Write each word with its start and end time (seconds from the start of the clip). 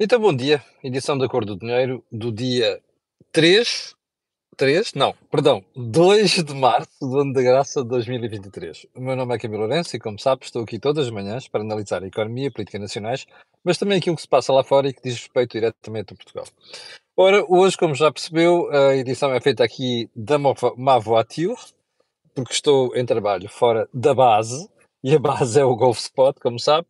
Então, 0.00 0.18
bom 0.18 0.34
dia. 0.34 0.64
Edição 0.82 1.18
da 1.18 1.28
Cor 1.28 1.44
do 1.44 1.54
Dinheiro 1.54 2.02
do 2.10 2.32
dia 2.32 2.80
3, 3.30 3.94
3? 4.56 4.94
Não, 4.94 5.14
perdão, 5.30 5.62
2 5.76 6.42
de 6.42 6.54
março 6.54 6.98
do 6.98 7.20
ano 7.20 7.32
da 7.32 7.42
graça 7.42 7.82
de 7.82 7.88
2023. 7.90 8.86
O 8.96 9.00
meu 9.02 9.14
nome 9.14 9.34
é 9.34 9.38
Camilo 9.38 9.60
Lourenço 9.60 9.94
e, 9.94 10.00
como 10.00 10.18
sabe, 10.18 10.44
estou 10.44 10.62
aqui 10.62 10.78
todas 10.78 11.06
as 11.06 11.12
manhãs 11.12 11.46
para 11.46 11.60
analisar 11.60 12.02
a 12.02 12.06
economia 12.06 12.46
e 12.46 12.50
política 12.50 12.78
nacionais, 12.78 13.26
mas 13.62 13.76
também 13.76 13.98
aquilo 13.98 14.16
que 14.16 14.22
se 14.22 14.28
passa 14.28 14.52
lá 14.52 14.64
fora 14.64 14.88
e 14.88 14.94
que 14.94 15.02
diz 15.02 15.14
respeito 15.14 15.52
diretamente 15.52 16.14
a 16.14 16.16
Portugal. 16.16 16.46
Ora, 17.14 17.44
hoje, 17.46 17.76
como 17.76 17.94
já 17.94 18.10
percebeu, 18.10 18.70
a 18.70 18.96
edição 18.96 19.32
é 19.32 19.40
feita 19.40 19.62
aqui 19.62 20.10
da 20.16 20.38
ma 20.38 20.98
voiture, 20.98 21.54
porque 22.34 22.54
estou 22.54 22.96
em 22.96 23.04
trabalho 23.04 23.46
fora 23.46 23.86
da 23.92 24.14
base, 24.14 24.68
e 25.04 25.14
a 25.14 25.18
base 25.18 25.58
é 25.60 25.64
o 25.64 25.74
Golf 25.74 25.98
Spot, 25.98 26.38
como 26.40 26.58
sabe. 26.58 26.86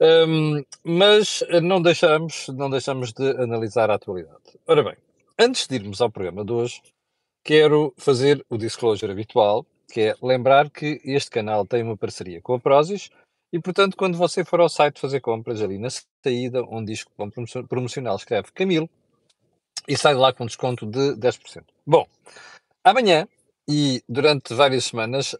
Um, 0.00 0.64
mas 0.84 1.42
não 1.62 1.82
deixamos, 1.82 2.48
não 2.48 2.70
deixamos 2.70 3.12
de 3.12 3.30
analisar 3.30 3.90
a 3.90 3.94
atualidade. 3.94 4.58
Ora 4.66 4.82
bem, 4.82 4.96
antes 5.38 5.66
de 5.66 5.74
irmos 5.74 6.00
ao 6.00 6.10
programa 6.10 6.44
de 6.44 6.52
hoje, 6.52 6.80
quero 7.44 7.92
fazer 7.96 8.44
o 8.48 8.56
disclosure 8.56 9.10
habitual, 9.10 9.66
que 9.92 10.00
é 10.00 10.14
lembrar 10.22 10.70
que 10.70 11.00
este 11.04 11.30
canal 11.30 11.66
tem 11.66 11.82
uma 11.82 11.96
parceria 11.96 12.40
com 12.40 12.54
a 12.54 12.60
Prozis 12.60 13.10
e, 13.52 13.58
portanto, 13.58 13.96
quando 13.96 14.16
você 14.16 14.44
for 14.44 14.60
ao 14.60 14.68
site 14.68 15.00
fazer 15.00 15.20
compras, 15.20 15.60
ali 15.60 15.76
na 15.76 15.88
saída, 15.90 16.62
onde 16.68 16.92
diz 16.92 17.04
promocional, 17.68 18.16
escreve 18.16 18.52
Camilo 18.52 18.88
e 19.88 19.96
sai 19.96 20.14
de 20.14 20.20
lá 20.20 20.32
com 20.32 20.46
desconto 20.46 20.86
de 20.86 21.16
10%. 21.16 21.64
Bom, 21.84 22.06
amanhã 22.84 23.26
e 23.68 24.02
durante 24.08 24.54
várias 24.54 24.84
semanas 24.84 25.34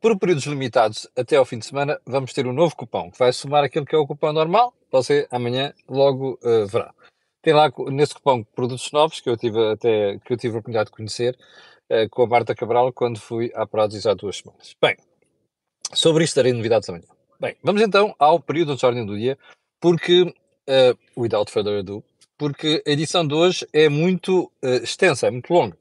por 0.00 0.18
períodos 0.18 0.46
limitados 0.46 1.06
até 1.16 1.36
ao 1.36 1.44
fim 1.44 1.58
de 1.58 1.66
semana, 1.66 2.00
vamos 2.06 2.32
ter 2.32 2.46
um 2.46 2.52
novo 2.52 2.74
cupom 2.74 3.10
que 3.10 3.18
vai 3.18 3.32
somar 3.32 3.64
aquilo 3.64 3.84
que 3.84 3.94
é 3.94 3.98
o 3.98 4.06
cupom 4.06 4.32
normal. 4.32 4.72
Você 4.90 5.26
amanhã 5.30 5.74
logo 5.88 6.38
uh, 6.42 6.66
verá. 6.66 6.94
Tem 7.42 7.52
lá 7.52 7.70
nesse 7.88 8.14
cupom 8.14 8.42
produtos 8.42 8.90
novos 8.92 9.20
que 9.20 9.28
eu 9.28 9.36
tive 9.36 9.58
até 9.72 10.18
que 10.24 10.32
eu 10.32 10.36
tive 10.36 10.54
a 10.54 10.58
oportunidade 10.58 10.86
de 10.86 10.96
conhecer 10.96 11.36
uh, 11.90 12.08
com 12.08 12.22
a 12.22 12.26
Marta 12.26 12.54
Cabral 12.54 12.92
quando 12.92 13.20
fui 13.20 13.52
à 13.54 13.66
Prozis 13.66 14.06
há 14.06 14.14
duas 14.14 14.38
semanas. 14.38 14.74
Bem, 14.80 14.96
sobre 15.92 16.24
isto 16.24 16.36
darei 16.36 16.52
novidades 16.52 16.88
amanhã. 16.88 17.04
Bem, 17.38 17.56
vamos 17.62 17.82
então 17.82 18.14
ao 18.18 18.40
período 18.40 18.76
de 18.76 18.86
ordem 18.86 19.04
do 19.04 19.18
dia, 19.18 19.36
porque, 19.80 20.22
uh, 20.22 21.20
without 21.20 21.50
further 21.50 21.80
ado, 21.80 22.02
porque 22.38 22.82
a 22.86 22.90
edição 22.90 23.26
de 23.26 23.34
hoje 23.34 23.66
é 23.72 23.88
muito 23.88 24.50
extensa, 24.82 25.26
é 25.26 25.30
muito 25.30 25.52
longa 25.52 25.76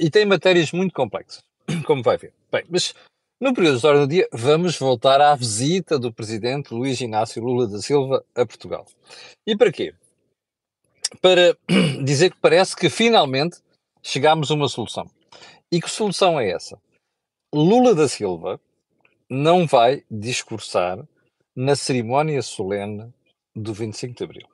e 0.00 0.10
tem 0.10 0.24
matérias 0.24 0.72
muito 0.72 0.94
complexas, 0.94 1.42
como 1.86 2.02
vai 2.02 2.16
ver. 2.16 2.32
Bem, 2.50 2.64
mas 2.68 2.94
no 3.40 3.52
período 3.52 3.80
de 3.80 3.86
ordem 3.86 4.02
do 4.06 4.08
dia, 4.08 4.28
vamos 4.32 4.78
voltar 4.78 5.20
à 5.20 5.34
visita 5.34 5.98
do 5.98 6.12
presidente 6.12 6.72
Luís 6.72 7.00
Inácio 7.00 7.42
Lula 7.42 7.66
da 7.66 7.80
Silva 7.80 8.24
a 8.34 8.46
Portugal. 8.46 8.86
E 9.46 9.56
para 9.56 9.72
quê? 9.72 9.94
Para 11.20 11.56
dizer 12.04 12.30
que 12.30 12.38
parece 12.40 12.76
que 12.76 12.88
finalmente 12.88 13.58
chegámos 14.02 14.50
a 14.50 14.54
uma 14.54 14.68
solução. 14.68 15.10
E 15.72 15.80
que 15.80 15.90
solução 15.90 16.38
é 16.38 16.50
essa? 16.50 16.80
Lula 17.52 17.94
da 17.94 18.08
Silva 18.08 18.60
não 19.28 19.66
vai 19.66 20.04
discursar 20.10 21.04
na 21.56 21.74
cerimónia 21.74 22.42
solene 22.42 23.12
do 23.56 23.74
25 23.74 24.14
de 24.14 24.24
Abril. 24.24 24.48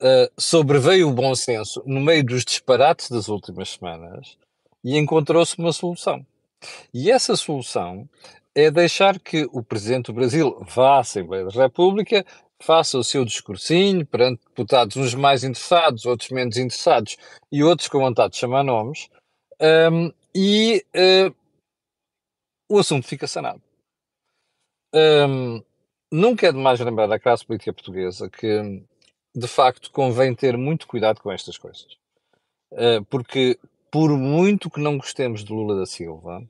Uh, 0.00 0.30
sobreveio 0.38 1.08
o 1.08 1.12
bom 1.12 1.34
senso 1.34 1.82
no 1.84 2.00
meio 2.00 2.24
dos 2.24 2.44
disparates 2.44 3.10
das 3.10 3.28
últimas 3.28 3.70
semanas 3.70 4.38
e 4.84 4.96
encontrou-se 4.96 5.58
uma 5.58 5.72
solução. 5.72 6.24
E 6.92 7.10
essa 7.10 7.36
solução 7.36 8.08
é 8.54 8.70
deixar 8.70 9.18
que 9.18 9.48
o 9.52 9.62
Presidente 9.62 10.06
do 10.06 10.14
Brasil 10.14 10.58
vá 10.74 10.96
à 10.96 11.00
Assembleia 11.00 11.44
da 11.44 11.62
República, 11.62 12.24
faça 12.60 12.98
o 12.98 13.04
seu 13.04 13.24
discursinho 13.24 14.04
perante 14.04 14.44
deputados, 14.44 14.96
uns 14.96 15.14
mais 15.14 15.44
interessados, 15.44 16.04
outros 16.04 16.30
menos 16.30 16.56
interessados 16.56 17.16
e 17.50 17.62
outros 17.64 17.88
com 17.88 17.98
vontade 17.98 18.34
de 18.34 18.38
chamar 18.38 18.62
nomes, 18.62 19.08
um, 19.60 20.12
e 20.34 20.84
uh, 20.94 21.34
o 22.68 22.78
assunto 22.78 23.06
fica 23.06 23.26
sanado. 23.26 23.62
Um, 24.94 25.62
nunca 26.12 26.48
é 26.48 26.52
demais 26.52 26.80
lembrar 26.80 27.10
à 27.10 27.18
classe 27.18 27.44
política 27.44 27.72
portuguesa 27.72 28.28
que, 28.28 28.82
de 29.34 29.48
facto, 29.48 29.90
convém 29.90 30.34
ter 30.34 30.56
muito 30.56 30.86
cuidado 30.86 31.20
com 31.20 31.30
estas 31.30 31.56
coisas. 31.56 31.96
Uh, 32.72 33.04
porque 33.08 33.58
por 33.90 34.16
muito 34.16 34.70
que 34.70 34.80
não 34.80 34.96
gostemos 34.96 35.42
de 35.42 35.52
Lula 35.52 35.76
da 35.76 35.86
Silva, 35.86 36.46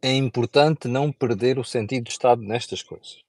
é 0.00 0.12
importante 0.14 0.88
não 0.88 1.12
perder 1.12 1.58
o 1.58 1.64
sentido 1.64 2.04
de 2.04 2.10
Estado 2.10 2.42
nestas 2.42 2.82
coisas. 2.82 3.22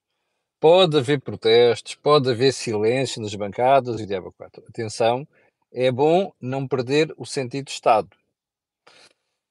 Pode 0.59 0.97
haver 0.97 1.21
protestos, 1.21 1.95
pode 1.95 2.29
haver 2.29 2.53
silêncio 2.53 3.21
nas 3.21 3.35
bancadas 3.35 3.99
e 3.99 4.05
diabo 4.05 4.33
4. 4.37 4.63
Atenção, 4.69 5.27
é 5.71 5.91
bom 5.91 6.31
não 6.39 6.67
perder 6.67 7.13
o 7.17 7.25
sentido 7.25 7.65
de 7.65 7.71
Estado. 7.71 8.09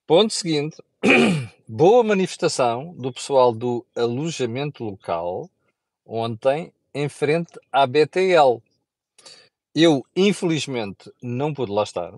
Ponto 0.06 0.32
seguinte, 0.32 0.82
boa 1.68 2.02
manifestação 2.02 2.94
do 2.94 3.12
pessoal 3.12 3.52
do 3.52 3.86
alojamento 3.94 4.84
local 4.84 5.50
ontem 6.06 6.72
em 6.94 7.08
frente 7.08 7.58
à 7.70 7.86
BTL. 7.86 8.62
Eu, 9.74 10.04
infelizmente, 10.14 11.12
não 11.22 11.52
pude 11.52 11.72
lá 11.72 11.82
estar, 11.82 12.14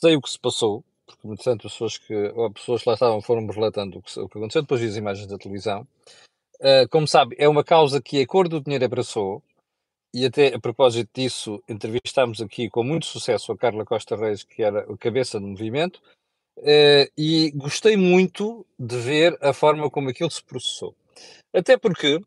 sei 0.00 0.16
o 0.16 0.22
que 0.22 0.30
se 0.30 0.38
passou, 0.38 0.84
porque, 1.06 1.26
entretanto, 1.26 1.66
as 1.66 1.72
pessoas 1.72 1.98
que, 1.98 2.14
ou 2.34 2.50
pessoas 2.50 2.82
que 2.82 2.88
lá 2.88 2.94
estavam 2.94 3.20
foram-me 3.20 3.52
relatando 3.52 3.98
o 3.98 4.02
que, 4.02 4.20
o 4.20 4.28
que 4.28 4.38
aconteceu, 4.38 4.62
depois 4.62 4.80
vi 4.80 4.88
as 4.88 4.96
imagens 4.96 5.26
da 5.26 5.38
televisão. 5.38 5.86
Uh, 6.60 6.88
como 6.90 7.08
sabe, 7.08 7.36
é 7.38 7.48
uma 7.48 7.64
causa 7.64 8.00
que 8.02 8.20
a 8.20 8.26
Cor 8.26 8.48
do 8.48 8.60
Dinheiro 8.60 8.84
abraçou, 8.84 9.42
e 10.12 10.26
até 10.26 10.54
a 10.54 10.58
propósito 10.58 11.08
disso, 11.14 11.62
entrevistámos 11.68 12.40
aqui 12.40 12.68
com 12.68 12.82
muito 12.82 13.06
sucesso 13.06 13.52
a 13.52 13.56
Carla 13.56 13.84
Costa 13.84 14.16
Reis, 14.16 14.42
que 14.42 14.62
era 14.62 14.80
a 14.80 14.96
cabeça 14.96 15.38
do 15.38 15.46
movimento, 15.46 16.00
uh, 16.58 17.10
e 17.16 17.50
gostei 17.54 17.96
muito 17.96 18.66
de 18.78 18.96
ver 18.98 19.38
a 19.40 19.52
forma 19.52 19.90
como 19.90 20.10
aquilo 20.10 20.30
se 20.30 20.42
processou. 20.42 20.94
Até 21.52 21.76
porque 21.76 22.20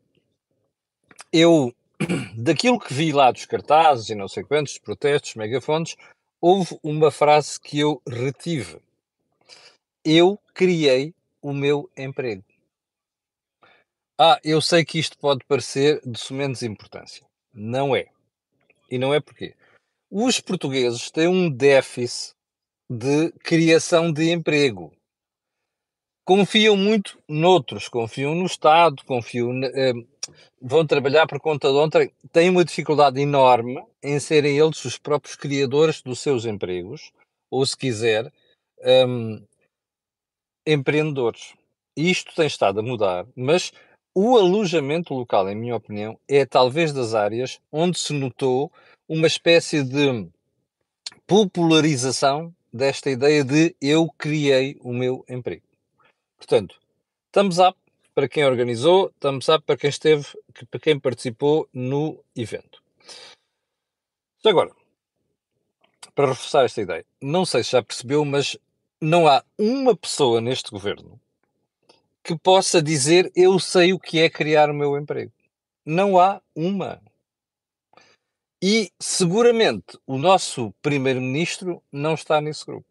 eu, 1.32 1.74
daquilo 2.36 2.78
que 2.78 2.92
vi 2.92 3.12
lá 3.12 3.30
dos 3.30 3.46
cartazes 3.46 4.10
e 4.10 4.14
não 4.14 4.28
sei 4.28 4.44
quantos, 4.44 4.78
protestos, 4.78 5.34
megafones, 5.34 5.96
houve 6.46 6.78
uma 6.82 7.10
frase 7.10 7.58
que 7.58 7.78
eu 7.78 8.02
retive. 8.06 8.78
Eu 10.04 10.38
criei 10.52 11.14
o 11.40 11.54
meu 11.54 11.90
emprego. 11.96 12.44
Ah, 14.20 14.38
eu 14.44 14.60
sei 14.60 14.84
que 14.84 14.98
isto 14.98 15.16
pode 15.16 15.42
parecer 15.46 16.02
de 16.04 16.18
sumenos 16.18 16.62
importância. 16.62 17.26
Não 17.50 17.96
é. 17.96 18.08
E 18.90 18.98
não 18.98 19.14
é 19.14 19.20
porquê. 19.20 19.54
Os 20.10 20.38
portugueses 20.38 21.10
têm 21.10 21.28
um 21.28 21.48
déficit 21.48 22.34
de 22.90 23.32
criação 23.42 24.12
de 24.12 24.30
emprego. 24.30 24.92
Confiam 26.26 26.76
muito 26.76 27.18
noutros, 27.26 27.88
confiam 27.88 28.34
no 28.34 28.44
Estado, 28.44 29.02
confiam, 29.06 29.64
eh, 29.64 29.94
vão 30.60 30.86
trabalhar 30.86 31.26
por 31.26 31.40
conta 31.40 31.68
de 31.68 31.74
ontem, 31.74 32.12
têm 32.32 32.50
uma 32.50 32.64
dificuldade 32.64 33.20
enorme 33.20 33.82
em 34.02 34.18
serem 34.18 34.58
eles 34.58 34.84
os 34.84 34.98
próprios 34.98 35.36
criadores 35.36 36.02
dos 36.02 36.20
seus 36.20 36.44
empregos, 36.44 37.12
ou 37.50 37.64
se 37.64 37.76
quiser, 37.76 38.32
um, 39.06 39.42
empreendedores. 40.66 41.54
Isto 41.96 42.34
tem 42.34 42.46
estado 42.46 42.80
a 42.80 42.82
mudar, 42.82 43.26
mas 43.36 43.72
o 44.14 44.36
alojamento 44.36 45.14
local, 45.14 45.48
em 45.48 45.54
minha 45.54 45.76
opinião, 45.76 46.18
é 46.28 46.44
talvez 46.46 46.92
das 46.92 47.14
áreas 47.14 47.60
onde 47.70 47.98
se 47.98 48.12
notou 48.12 48.70
uma 49.08 49.26
espécie 49.26 49.82
de 49.82 50.28
popularização 51.26 52.54
desta 52.72 53.10
ideia 53.10 53.44
de 53.44 53.74
eu 53.80 54.08
criei 54.18 54.76
o 54.80 54.92
meu 54.92 55.24
emprego. 55.28 55.62
Portanto, 56.36 56.80
thumbs 57.32 57.58
up 57.58 57.78
para 58.14 58.28
quem 58.28 58.44
organizou, 58.44 59.10
thumbs 59.18 59.48
up 59.48 59.64
para 59.66 59.76
quem 59.76 59.90
esteve, 59.90 60.26
para 60.70 60.80
quem 60.80 60.98
participou 60.98 61.68
no 61.72 62.22
evento. 62.36 62.82
Agora, 64.44 64.70
para 66.14 66.28
reforçar 66.28 66.64
esta 66.64 66.80
ideia, 66.80 67.04
não 67.20 67.44
sei 67.44 67.64
se 67.64 67.72
já 67.72 67.82
percebeu, 67.82 68.24
mas 68.24 68.56
não 69.00 69.26
há 69.26 69.44
uma 69.58 69.96
pessoa 69.96 70.40
neste 70.40 70.70
governo 70.70 71.20
que 72.22 72.38
possa 72.38 72.80
dizer 72.80 73.30
eu 73.36 73.58
sei 73.58 73.92
o 73.92 73.98
que 73.98 74.20
é 74.20 74.30
criar 74.30 74.70
o 74.70 74.74
meu 74.74 74.96
emprego. 74.96 75.32
Não 75.84 76.18
há 76.18 76.40
uma. 76.54 77.02
E 78.62 78.90
seguramente 78.98 79.98
o 80.06 80.16
nosso 80.16 80.72
primeiro-ministro 80.80 81.82
não 81.92 82.14
está 82.14 82.40
nesse 82.40 82.64
grupo. 82.64 82.86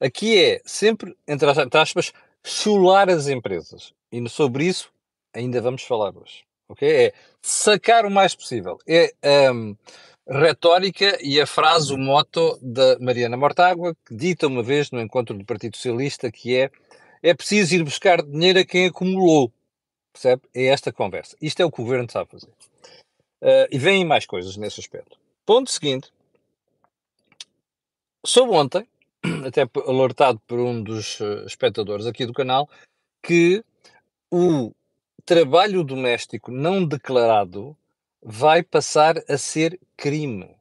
Aqui 0.00 0.36
é 0.36 0.60
sempre, 0.64 1.16
entre 1.26 1.48
aspas, 1.78 2.12
chular 2.42 3.08
as 3.08 3.28
empresas. 3.28 3.94
E 4.10 4.28
sobre 4.28 4.64
isso 4.64 4.90
ainda 5.34 5.60
vamos 5.60 5.82
falar 5.82 6.16
hoje. 6.16 6.44
Ok? 6.68 6.88
É 6.88 7.12
sacar 7.42 8.04
o 8.04 8.10
mais 8.10 8.34
possível. 8.34 8.78
É 8.86 9.12
um, 9.50 9.76
retórica 10.28 11.18
e 11.22 11.40
a 11.40 11.46
frase, 11.46 11.92
o 11.92 11.98
moto 11.98 12.58
da 12.60 12.98
Mariana 12.98 13.36
Mortágua, 13.36 13.96
que 14.06 14.14
dita 14.14 14.46
uma 14.46 14.62
vez 14.62 14.90
no 14.90 15.00
encontro 15.00 15.36
do 15.36 15.44
Partido 15.44 15.76
Socialista, 15.76 16.30
que 16.30 16.56
é 16.56 16.70
é 17.22 17.34
preciso 17.34 17.74
ir 17.74 17.82
buscar 17.82 18.22
dinheiro 18.22 18.60
a 18.60 18.64
quem 18.64 18.86
acumulou. 18.86 19.52
Percebe? 20.12 20.42
É 20.54 20.66
esta 20.66 20.92
conversa. 20.92 21.36
Isto 21.40 21.60
é 21.60 21.64
o 21.64 21.70
que 21.70 21.80
o 21.80 21.84
governo 21.84 22.08
a 22.12 22.26
fazer. 22.26 22.50
Uh, 23.40 23.66
e 23.70 23.78
vêm 23.78 24.04
mais 24.04 24.26
coisas 24.26 24.56
nesse 24.56 24.80
aspecto. 24.80 25.18
Ponto 25.44 25.70
seguinte. 25.70 26.12
Soube 28.24 28.52
ontem, 28.52 28.86
até 29.46 29.68
alertado 29.86 30.40
por 30.46 30.58
um 30.58 30.82
dos 30.82 31.20
uh, 31.20 31.44
espectadores 31.46 32.06
aqui 32.06 32.26
do 32.26 32.32
canal, 32.32 32.68
que 33.22 33.64
o 34.30 34.74
trabalho 35.24 35.82
doméstico 35.82 36.50
não 36.50 36.84
declarado 36.84 37.76
vai 38.22 38.62
passar 38.62 39.16
a 39.28 39.38
ser 39.38 39.80
crime. 39.96 40.54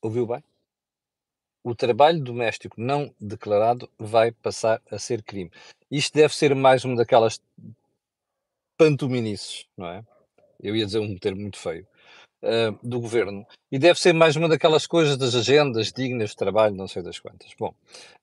Ouviu 0.00 0.26
bem? 0.26 0.42
O 1.62 1.74
trabalho 1.74 2.22
doméstico 2.22 2.78
não 2.78 3.14
declarado 3.18 3.90
vai 3.98 4.32
passar 4.32 4.82
a 4.90 4.98
ser 4.98 5.22
crime. 5.22 5.50
Isto 5.90 6.14
deve 6.14 6.34
ser 6.34 6.54
mais 6.54 6.84
uma 6.84 6.96
daquelas 6.96 7.40
pantominices, 8.76 9.66
não 9.76 9.86
é? 9.86 10.04
Eu 10.60 10.76
ia 10.76 10.84
dizer 10.84 10.98
um 10.98 11.16
termo 11.16 11.40
muito 11.40 11.58
feio, 11.58 11.86
uh, 12.44 12.78
do 12.82 13.00
governo. 13.00 13.46
E 13.72 13.78
deve 13.78 13.98
ser 13.98 14.12
mais 14.12 14.36
uma 14.36 14.48
daquelas 14.48 14.86
coisas 14.86 15.16
das 15.16 15.34
agendas 15.34 15.92
dignas 15.92 16.30
de 16.30 16.36
trabalho, 16.36 16.76
não 16.76 16.86
sei 16.86 17.02
das 17.02 17.18
quantas. 17.18 17.50
Bom, 17.58 17.74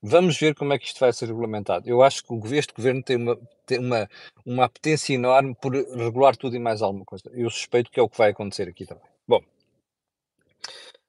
vamos 0.02 0.38
ver 0.38 0.54
como 0.54 0.72
é 0.72 0.78
que 0.78 0.86
isto 0.86 1.00
vai 1.00 1.12
ser 1.12 1.26
regulamentado. 1.26 1.88
Eu 1.88 2.02
acho 2.02 2.24
que 2.24 2.56
este 2.56 2.72
governo 2.72 3.02
tem 3.02 3.16
uma, 3.16 3.38
tem 3.66 3.78
uma, 3.78 4.08
uma 4.46 4.64
apetência 4.64 5.14
enorme 5.14 5.54
por 5.60 5.74
regular 5.74 6.36
tudo 6.36 6.56
e 6.56 6.58
mais 6.58 6.80
alguma 6.80 7.04
coisa. 7.04 7.24
Eu 7.34 7.50
suspeito 7.50 7.90
que 7.90 8.00
é 8.00 8.02
o 8.02 8.08
que 8.08 8.16
vai 8.16 8.30
acontecer 8.30 8.68
aqui 8.68 8.86
também. 8.86 9.04
Bom, 9.28 9.42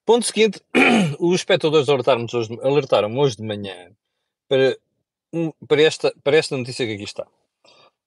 Ponto 0.06 0.26
seguinte, 0.26 0.62
os 1.20 1.36
espectadores 1.36 1.88
alertaram 1.88 2.26
hoje, 2.34 2.60
alertaram 2.62 3.18
hoje 3.18 3.38
de 3.38 3.44
manhã 3.44 3.92
para, 4.50 4.78
para, 5.66 5.82
esta, 5.82 6.14
para 6.22 6.36
esta 6.36 6.58
notícia 6.58 6.86
que 6.86 6.94
aqui 6.94 7.04
está. 7.04 7.26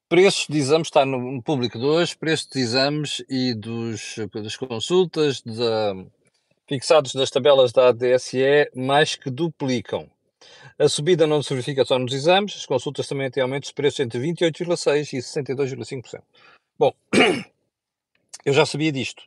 Preços 0.08 0.46
de 0.48 0.58
exames, 0.58 0.86
está 0.86 1.04
no 1.04 1.42
público 1.42 1.80
de 1.80 1.84
hoje, 1.84 2.16
preços 2.16 2.46
de 2.46 2.60
exames 2.60 3.24
e 3.28 3.52
dos, 3.54 4.14
das 4.32 4.56
consultas 4.56 5.42
da, 5.42 5.96
fixados 6.68 7.12
das 7.12 7.28
tabelas 7.28 7.72
da 7.72 7.88
ADSE 7.88 8.70
mais 8.72 9.16
que 9.16 9.30
duplicam. 9.30 10.08
A 10.78 10.88
subida 10.88 11.26
não 11.26 11.42
se 11.42 11.52
verifica 11.52 11.84
só 11.84 11.98
nos 11.98 12.12
exames, 12.12 12.54
as 12.54 12.66
consultas 12.66 13.08
também 13.08 13.28
têm 13.32 13.42
aumentos 13.42 13.70
de 13.70 13.74
preços 13.74 13.98
entre 13.98 14.20
28,6% 14.20 15.12
e 15.12 15.18
62,5%. 15.18 16.22
Bom, 16.78 16.94
eu 18.44 18.52
já 18.52 18.64
sabia 18.64 18.92
disto. 18.92 19.24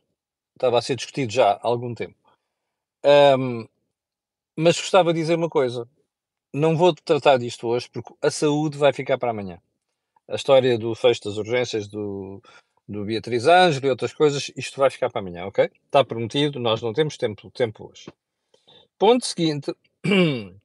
Estava 0.54 0.78
a 0.78 0.82
ser 0.82 0.96
discutido 0.96 1.30
já 1.30 1.52
há 1.52 1.60
algum 1.60 1.94
tempo. 1.94 2.16
Um, 3.04 3.68
mas 4.56 4.78
gostava 4.78 5.12
de 5.12 5.20
dizer 5.20 5.34
uma 5.34 5.50
coisa. 5.50 5.86
Não 6.54 6.74
vou 6.74 6.94
tratar 6.94 7.36
disto 7.36 7.66
hoje 7.66 7.90
porque 7.90 8.14
a 8.22 8.30
saúde 8.30 8.78
vai 8.78 8.94
ficar 8.94 9.18
para 9.18 9.30
amanhã. 9.30 9.60
A 10.30 10.36
história 10.36 10.78
do 10.78 10.94
fecho 10.94 11.24
das 11.24 11.36
urgências 11.36 11.88
do, 11.88 12.40
do 12.88 13.04
Beatriz 13.04 13.46
Ângelo 13.46 13.86
e 13.86 13.90
outras 13.90 14.12
coisas, 14.12 14.50
isto 14.56 14.78
vai 14.78 14.88
ficar 14.88 15.10
para 15.10 15.20
amanhã, 15.20 15.44
ok? 15.46 15.68
Está 15.86 16.04
prometido, 16.04 16.60
nós 16.60 16.80
não 16.80 16.92
temos 16.92 17.16
tempo, 17.16 17.50
tempo 17.50 17.90
hoje. 17.90 18.06
Ponto 18.98 19.26
seguinte. 19.26 19.74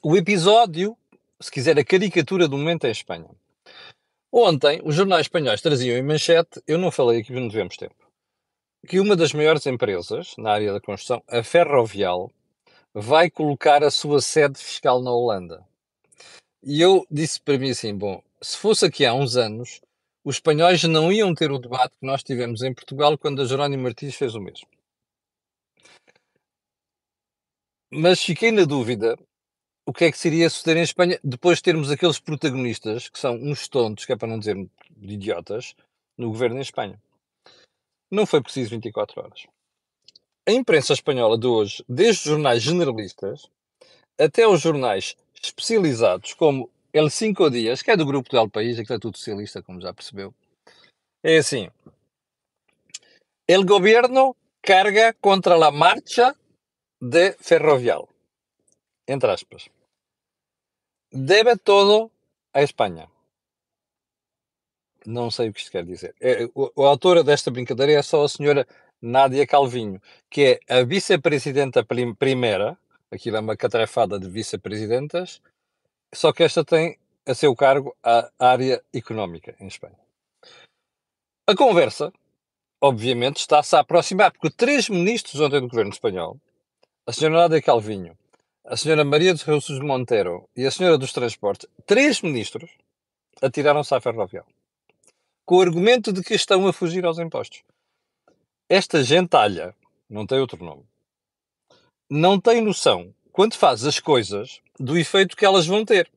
O 0.00 0.16
episódio, 0.16 0.96
se 1.40 1.50
quiser, 1.50 1.76
a 1.76 1.84
caricatura 1.84 2.46
do 2.46 2.56
momento 2.56 2.86
em 2.86 2.90
Espanha. 2.92 3.28
Ontem, 4.30 4.80
os 4.84 4.94
jornais 4.94 5.22
espanhóis 5.22 5.60
traziam 5.60 5.98
em 5.98 6.02
manchete, 6.02 6.62
eu 6.68 6.78
não 6.78 6.92
falei 6.92 7.20
aqui, 7.20 7.32
não 7.32 7.48
tivemos 7.48 7.76
tempo, 7.76 7.96
que 8.86 9.00
uma 9.00 9.16
das 9.16 9.32
maiores 9.32 9.66
empresas 9.66 10.36
na 10.38 10.52
área 10.52 10.72
da 10.72 10.80
construção, 10.80 11.20
a 11.26 11.42
Ferrovial, 11.42 12.30
vai 12.94 13.28
colocar 13.28 13.82
a 13.82 13.90
sua 13.90 14.20
sede 14.20 14.60
fiscal 14.60 15.02
na 15.02 15.10
Holanda. 15.10 15.66
E 16.62 16.80
eu 16.80 17.04
disse 17.10 17.40
para 17.40 17.58
mim 17.58 17.70
assim: 17.70 17.92
bom, 17.92 18.22
se 18.40 18.56
fosse 18.56 18.86
aqui 18.86 19.04
há 19.04 19.14
uns 19.14 19.36
anos, 19.36 19.80
os 20.24 20.36
espanhóis 20.36 20.82
não 20.84 21.12
iam 21.12 21.34
ter 21.34 21.50
o 21.50 21.58
debate 21.58 21.96
que 21.98 22.06
nós 22.06 22.22
tivemos 22.22 22.62
em 22.62 22.74
Portugal 22.74 23.16
quando 23.16 23.42
a 23.42 23.44
Jerónimo 23.44 23.84
Martins 23.84 24.14
fez 24.14 24.34
o 24.34 24.40
mesmo. 24.40 24.68
Mas 27.90 28.22
fiquei 28.22 28.52
na 28.52 28.64
dúvida 28.64 29.16
o 29.86 29.92
que 29.92 30.04
é 30.04 30.12
que 30.12 30.18
seria 30.18 30.50
suceder 30.50 30.76
em 30.76 30.82
Espanha 30.82 31.18
depois 31.24 31.58
de 31.58 31.62
termos 31.62 31.90
aqueles 31.90 32.20
protagonistas 32.20 33.08
que 33.08 33.18
são 33.18 33.34
uns 33.36 33.66
tontos, 33.68 34.04
que 34.04 34.12
é 34.12 34.16
para 34.16 34.28
não 34.28 34.38
dizer 34.38 34.56
idiotas, 35.00 35.74
no 36.16 36.28
governo 36.28 36.58
em 36.58 36.62
Espanha. 36.62 37.00
Não 38.10 38.26
foi 38.26 38.42
preciso 38.42 38.70
24 38.70 39.22
horas. 39.22 39.46
A 40.46 40.52
imprensa 40.52 40.92
espanhola 40.92 41.38
de 41.38 41.46
hoje, 41.46 41.82
desde 41.88 42.20
os 42.20 42.28
jornais 42.28 42.62
generalistas 42.62 43.48
até 44.18 44.46
os 44.46 44.60
jornais 44.60 45.16
especializados, 45.42 46.34
como 46.34 46.70
El 46.92 47.10
Cinco 47.10 47.50
Dias, 47.50 47.82
que 47.82 47.90
é 47.90 47.96
do 47.96 48.06
grupo 48.06 48.30
do 48.30 48.38
El 48.38 48.50
País, 48.50 48.76
que 48.86 48.92
é 48.92 48.98
tudo 48.98 49.16
socialista, 49.16 49.62
como 49.62 49.80
já 49.80 49.92
percebeu, 49.92 50.34
é 51.22 51.38
assim: 51.38 51.68
El 53.46 53.64
gobierno 53.64 54.36
carga 54.62 55.12
contra 55.14 55.56
la 55.56 55.70
marcha 55.70 56.34
de 57.00 57.32
Ferrovial. 57.40 58.08
Entre 59.06 59.30
aspas. 59.30 59.70
Debe 61.10 61.56
todo 61.56 62.10
a 62.52 62.62
Espanha. 62.62 63.08
Não 65.06 65.30
sei 65.30 65.48
o 65.48 65.52
que 65.52 65.60
isto 65.60 65.70
quer 65.70 65.84
dizer. 65.84 66.14
É, 66.20 66.46
o, 66.54 66.84
a 66.84 66.88
autora 66.88 67.24
desta 67.24 67.50
brincadeira 67.50 67.92
é 67.92 68.02
só 68.02 68.24
a 68.24 68.28
senhora 68.28 68.66
Nádia 69.00 69.46
Calvinho, 69.46 70.02
que 70.28 70.60
é 70.68 70.80
a 70.80 70.84
vice-presidenta 70.84 71.82
primeira, 72.18 72.76
aquilo 73.10 73.36
é 73.36 73.40
uma 73.40 73.56
catrefada 73.56 74.18
de 74.18 74.28
vice-presidentas, 74.28 75.40
só 76.14 76.32
que 76.32 76.42
esta 76.42 76.64
tem 76.64 76.98
a 77.26 77.34
seu 77.34 77.54
cargo 77.54 77.96
a 78.02 78.30
área 78.38 78.82
económica 78.92 79.54
em 79.60 79.66
Espanha. 79.66 79.98
A 81.46 81.54
conversa, 81.54 82.12
obviamente, 82.80 83.38
está-se 83.38 83.74
a 83.76 83.80
aproximar, 83.80 84.32
porque 84.32 84.50
três 84.50 84.88
ministros 84.88 85.40
ontem 85.40 85.60
do 85.60 85.68
governo 85.68 85.92
espanhol, 85.92 86.38
a 87.06 87.12
senhora 87.12 87.42
Nádia 87.42 87.62
Calvinho, 87.62 88.16
a 88.64 88.76
senhora 88.76 89.04
Maria 89.04 89.34
de 89.34 89.44
Jesus 89.44 89.80
Monteiro 89.80 90.48
e 90.56 90.66
a 90.66 90.70
senhora 90.70 90.98
dos 90.98 91.12
Transportes, 91.12 91.68
três 91.86 92.20
ministros, 92.20 92.70
atiraram-se 93.40 93.94
à 93.94 94.00
ferroviária 94.00 94.58
com 95.48 95.56
o 95.56 95.62
argumento 95.62 96.12
de 96.12 96.22
que 96.22 96.34
estão 96.34 96.66
a 96.66 96.74
fugir 96.74 97.06
aos 97.06 97.18
impostos. 97.18 97.62
Esta 98.68 99.02
gentalha, 99.02 99.74
não 100.06 100.26
tem 100.26 100.38
outro 100.38 100.62
nome, 100.62 100.84
não 102.10 102.38
tem 102.38 102.60
noção, 102.60 103.14
quando 103.38 103.54
faz 103.54 103.84
as 103.84 104.00
coisas, 104.00 104.60
do 104.80 104.98
efeito 104.98 105.36
que 105.36 105.44
elas 105.44 105.64
vão 105.64 105.84
ter. 105.84 106.10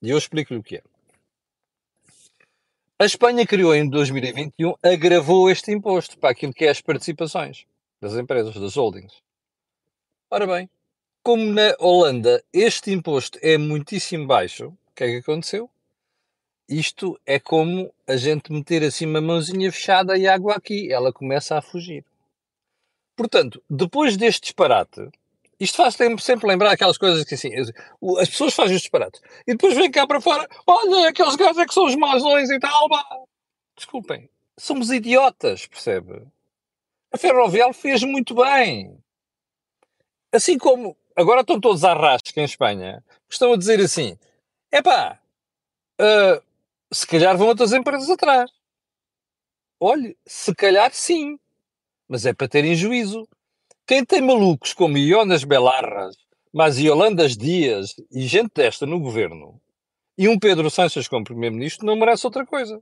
E 0.00 0.10
eu 0.10 0.16
explico-lhe 0.16 0.60
o 0.60 0.62
que 0.62 0.76
é. 0.76 0.82
A 2.96 3.04
Espanha 3.04 3.44
criou 3.44 3.74
em 3.74 3.90
2021, 3.90 4.74
agravou 4.80 5.50
este 5.50 5.72
imposto 5.72 6.16
para 6.16 6.30
aquilo 6.30 6.54
que 6.54 6.66
é 6.66 6.68
as 6.68 6.80
participações 6.80 7.66
das 8.00 8.14
empresas, 8.14 8.54
das 8.54 8.76
holdings. 8.76 9.12
Ora 10.30 10.46
bem, 10.46 10.70
como 11.20 11.42
na 11.52 11.74
Holanda 11.80 12.40
este 12.52 12.92
imposto 12.92 13.36
é 13.42 13.58
muitíssimo 13.58 14.28
baixo, 14.28 14.68
o 14.68 14.94
que 14.94 15.02
é 15.02 15.06
que 15.08 15.16
aconteceu? 15.16 15.68
Isto 16.68 17.20
é 17.26 17.40
como 17.40 17.92
a 18.06 18.16
gente 18.16 18.52
meter 18.52 18.84
assim 18.84 19.04
uma 19.04 19.20
mãozinha 19.20 19.72
fechada 19.72 20.16
e 20.16 20.28
água 20.28 20.54
aqui, 20.54 20.92
ela 20.92 21.12
começa 21.12 21.58
a 21.58 21.60
fugir. 21.60 22.04
Portanto, 23.16 23.60
depois 23.68 24.16
deste 24.16 24.42
disparate, 24.42 25.10
isto 25.60 25.76
faz 25.76 25.94
sempre 25.94 26.48
lembrar 26.48 26.72
aquelas 26.72 26.96
coisas 26.96 27.22
que 27.24 27.34
assim, 27.34 27.50
as 27.54 28.28
pessoas 28.28 28.54
fazem 28.54 28.76
os 28.76 28.82
disparates 28.82 29.20
e 29.46 29.52
depois 29.52 29.74
vêm 29.74 29.90
cá 29.90 30.06
para 30.06 30.20
fora, 30.20 30.48
olha, 30.66 31.10
aqueles 31.10 31.36
gajos 31.36 31.58
é 31.58 31.66
que 31.66 31.74
são 31.74 31.84
os 31.84 31.94
mausões 31.94 32.50
e 32.50 32.58
tal, 32.58 32.88
bah. 32.88 33.06
desculpem, 33.76 34.28
somos 34.58 34.90
idiotas, 34.90 35.66
percebe? 35.66 36.26
A 37.12 37.18
Ferrovial 37.18 37.72
fez 37.72 38.02
muito 38.02 38.34
bem. 38.34 38.96
Assim 40.32 40.56
como 40.56 40.96
agora 41.16 41.40
estão 41.40 41.60
todos 41.60 41.84
à 41.84 41.92
rasca 41.92 42.40
em 42.40 42.44
Espanha, 42.44 43.04
estão 43.28 43.52
a 43.52 43.56
dizer 43.56 43.80
assim: 43.80 44.16
é 44.70 44.80
pá, 44.80 45.20
uh, 46.00 46.42
se 46.92 47.06
calhar 47.06 47.36
vão 47.36 47.48
outras 47.48 47.72
empresas 47.72 48.08
atrás. 48.08 48.50
Olhe, 49.80 50.16
se 50.26 50.54
calhar 50.54 50.92
sim, 50.92 51.38
mas 52.08 52.26
é 52.26 52.32
para 52.32 52.48
terem 52.48 52.74
juízo. 52.74 53.26
Quem 53.90 54.04
tem 54.04 54.20
malucos 54.20 54.72
como 54.72 54.96
Ionas 54.96 55.42
Belarras, 55.42 56.16
mas 56.52 56.78
Iolandas 56.78 57.36
Dias 57.36 57.96
e 58.08 58.24
gente 58.24 58.52
desta 58.54 58.86
no 58.86 59.00
governo, 59.00 59.60
e 60.16 60.28
um 60.28 60.38
Pedro 60.38 60.70
Sanches 60.70 61.08
como 61.08 61.24
primeiro-ministro, 61.24 61.84
não 61.84 61.96
merece 61.96 62.24
outra 62.24 62.46
coisa. 62.46 62.80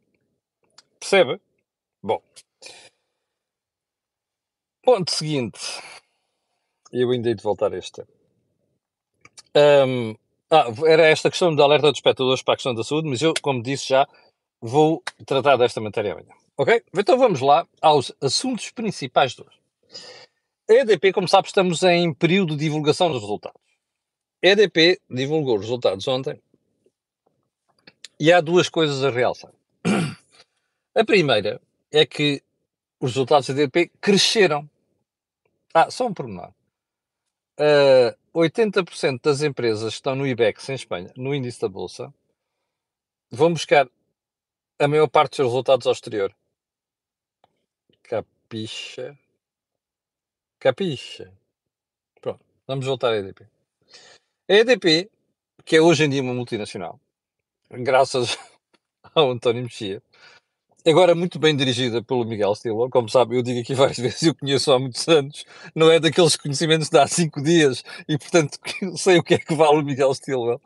Percebe? 1.01 1.41
Bom. 2.03 2.21
Ponto 4.83 5.11
seguinte. 5.11 5.59
Eu 6.93 7.11
ainda 7.11 7.31
hei 7.31 7.35
de 7.35 7.43
voltar 7.43 7.73
a 7.73 7.79
este 7.79 8.03
um, 9.57 10.15
ah, 10.51 10.67
era 10.87 11.07
esta 11.07 11.31
questão 11.31 11.57
da 11.57 11.65
alerta 11.65 11.89
dos 11.89 12.01
espectadores 12.01 12.43
para 12.43 12.53
a 12.53 12.57
questão 12.59 12.75
da 12.75 12.85
saúde, 12.85 13.09
mas 13.09 13.23
eu, 13.23 13.33
como 13.41 13.63
disse 13.63 13.89
já, 13.89 14.07
vou 14.61 15.03
tratar 15.25 15.57
desta 15.57 15.81
matéria 15.81 16.13
amanhã. 16.13 16.35
Ok? 16.55 16.85
Então 16.95 17.17
vamos 17.17 17.41
lá 17.41 17.67
aos 17.81 18.13
assuntos 18.21 18.69
principais 18.69 19.33
de 19.33 19.41
hoje. 19.41 19.59
A 20.71 20.75
EDP, 20.75 21.15
como 21.15 21.27
sabe, 21.27 21.49
estamos 21.49 21.83
em 21.83 22.13
período 22.13 22.55
de 22.55 22.65
divulgação 22.65 23.11
dos 23.11 23.23
resultados. 23.23 23.63
A 24.45 24.49
EDP 24.49 25.01
divulgou 25.09 25.57
os 25.57 25.63
resultados 25.63 26.07
ontem 26.07 26.39
e 28.21 28.31
há 28.31 28.43
duas 28.43 28.69
coisas 28.69 29.03
a 29.03 29.11
realçar. 29.11 29.53
A 30.95 31.05
primeira 31.05 31.59
é 31.91 32.05
que 32.05 32.43
os 33.01 33.13
resultados 33.13 33.49
da 33.49 33.63
EDP 33.63 33.91
cresceram. 33.99 34.69
Ah, 35.73 35.91
só 35.91 36.07
um 36.07 36.13
pormenor. 36.13 36.53
Uh, 37.59 38.15
80% 38.39 39.23
das 39.23 39.43
empresas 39.43 39.95
que 39.95 39.97
estão 39.97 40.15
no 40.15 40.27
IBEX 40.27 40.69
em 40.69 40.75
Espanha, 40.75 41.11
no 41.17 41.35
índice 41.35 41.61
da 41.61 41.69
Bolsa, 41.69 42.13
vão 43.31 43.55
buscar 43.55 43.89
a 44.79 44.87
maior 44.87 45.09
parte 45.09 45.31
dos 45.31 45.37
seus 45.37 45.49
resultados 45.49 45.87
ao 45.87 45.93
exterior. 45.95 46.35
Capixa? 48.03 49.19
Capixa? 50.61 51.33
Pronto, 52.21 52.41
vamos 52.67 52.85
voltar 52.85 53.13
à 53.13 53.17
EDP. 53.17 53.47
A 54.49 54.55
EDP, 54.55 55.09
que 55.65 55.77
é 55.77 55.81
hoje 55.81 56.05
em 56.05 56.09
dia 56.09 56.21
uma 56.21 56.35
multinacional, 56.35 56.99
graças 57.71 58.37
ao 59.15 59.31
António 59.31 59.63
Mexia, 59.63 60.03
agora 60.85 61.15
muito 61.15 61.39
bem 61.39 61.57
dirigida 61.57 62.03
pelo 62.03 62.25
Miguel 62.25 62.57
Stilwell, 62.57 62.91
como 62.91 63.09
sabe, 63.09 63.37
eu 63.37 63.43
digo 63.43 63.61
aqui 63.61 63.73
várias 63.75 63.99
vezes, 63.99 64.23
eu 64.23 64.35
conheço 64.35 64.73
há 64.73 64.81
muitos 64.81 65.07
anos, 65.07 65.45
não 65.77 65.93
é 65.93 66.01
daqueles 66.01 66.37
conhecimentos 66.37 66.89
de 66.89 66.99
há 66.99 67.07
cinco 67.07 67.41
dias, 67.41 67.85
e 68.09 68.19
portanto 68.19 68.59
sei 68.99 69.19
o 69.19 69.23
que 69.23 69.35
é 69.35 69.39
que 69.39 69.55
vale 69.55 69.79
o 69.79 69.85
Miguel 69.85 70.13
Stilwell. 70.15 70.61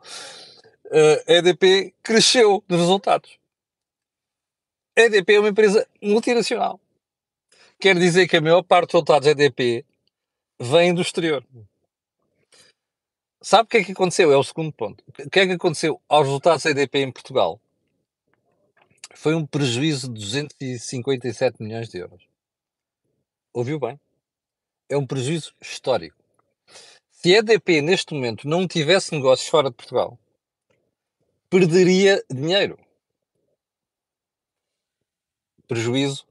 Uh, 0.85 1.21
a 1.27 1.33
EDP 1.33 1.93
cresceu 2.01 2.63
nos 2.67 2.79
resultados. 2.79 3.37
A 4.97 5.01
EDP 5.01 5.33
é 5.33 5.39
uma 5.39 5.49
empresa 5.49 5.87
multinacional. 6.01 6.79
Quer 7.83 7.99
dizer 7.99 8.29
que 8.29 8.37
a 8.37 8.41
maior 8.41 8.63
parte 8.63 8.91
dos 8.91 8.93
resultados 8.93 9.27
EDP 9.27 9.85
vem 10.57 10.93
do 10.93 11.01
exterior. 11.01 11.45
Sabe 13.41 13.63
o 13.63 13.67
que 13.67 13.75
é 13.75 13.83
que 13.83 13.91
aconteceu? 13.91 14.31
É 14.31 14.37
o 14.37 14.43
segundo 14.43 14.71
ponto. 14.71 15.03
O 15.05 15.29
que 15.29 15.41
é 15.41 15.45
que 15.45 15.51
aconteceu 15.51 16.01
aos 16.07 16.25
resultados 16.25 16.63
EDP 16.63 16.99
em 16.99 17.11
Portugal? 17.11 17.59
Foi 19.13 19.35
um 19.35 19.45
prejuízo 19.45 20.07
de 20.07 20.17
257 20.17 21.61
milhões 21.61 21.89
de 21.89 21.97
euros. 21.97 22.25
Ouviu 23.53 23.77
bem? 23.77 23.99
É 24.87 24.95
um 24.95 25.05
prejuízo 25.05 25.53
histórico. 25.59 26.15
Se 27.11 27.35
a 27.35 27.39
EDP 27.39 27.81
neste 27.81 28.13
momento 28.13 28.47
não 28.47 28.65
tivesse 28.65 29.13
negócios 29.13 29.49
fora 29.49 29.69
de 29.69 29.75
Portugal, 29.75 30.17
perderia 31.49 32.23
dinheiro. 32.31 32.79
Prejuízo 35.67 36.25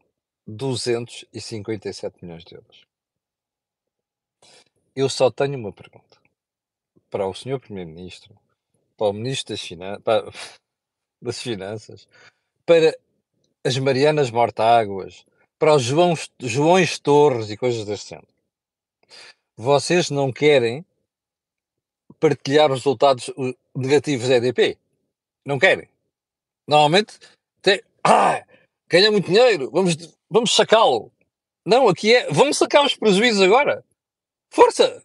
257 0.47 2.25
milhões 2.25 2.45
de 2.45 2.55
euros. 2.55 2.85
Eu 4.95 5.09
só 5.09 5.31
tenho 5.31 5.59
uma 5.59 5.73
pergunta 5.73 6.21
para 7.09 7.27
o 7.27 7.35
Sr. 7.35 7.59
Primeiro-Ministro, 7.61 8.39
para 8.97 9.09
o 9.09 9.13
Ministro 9.13 9.55
das, 9.55 9.61
Finan 9.61 10.01
para, 10.01 10.31
das 11.21 11.41
Finanças, 11.41 12.09
para 12.67 12.97
as 13.65 13.79
Marianas 13.79 14.31
Mortáguas, 14.31 15.25
para 15.59 15.75
os 15.75 15.83
João, 15.83 16.15
Joões 16.41 16.99
Torres 16.99 17.51
e 17.51 17.57
coisas 17.57 17.85
desse 17.85 18.11
género. 18.11 18.29
Vocês 19.57 20.11
não 20.11 20.33
querem 20.33 20.85
partilhar 22.19 22.71
os 22.71 22.79
resultados 22.79 23.31
negativos 23.75 24.29
da 24.29 24.37
EDP? 24.37 24.79
Não 25.45 25.59
querem. 25.59 25.89
Normalmente, 26.67 27.19
tem, 27.61 27.83
ah, 28.03 28.45
ganha 28.89 29.11
muito 29.11 29.27
dinheiro, 29.27 29.71
vamos, 29.71 29.97
vamos 30.33 30.55
sacá-lo. 30.55 31.13
Não, 31.65 31.89
aqui 31.89 32.15
é, 32.15 32.33
vamos 32.33 32.57
sacar 32.57 32.85
os 32.85 32.97
prejuízos 32.97 33.43
agora. 33.43 33.85
Força! 34.51 35.03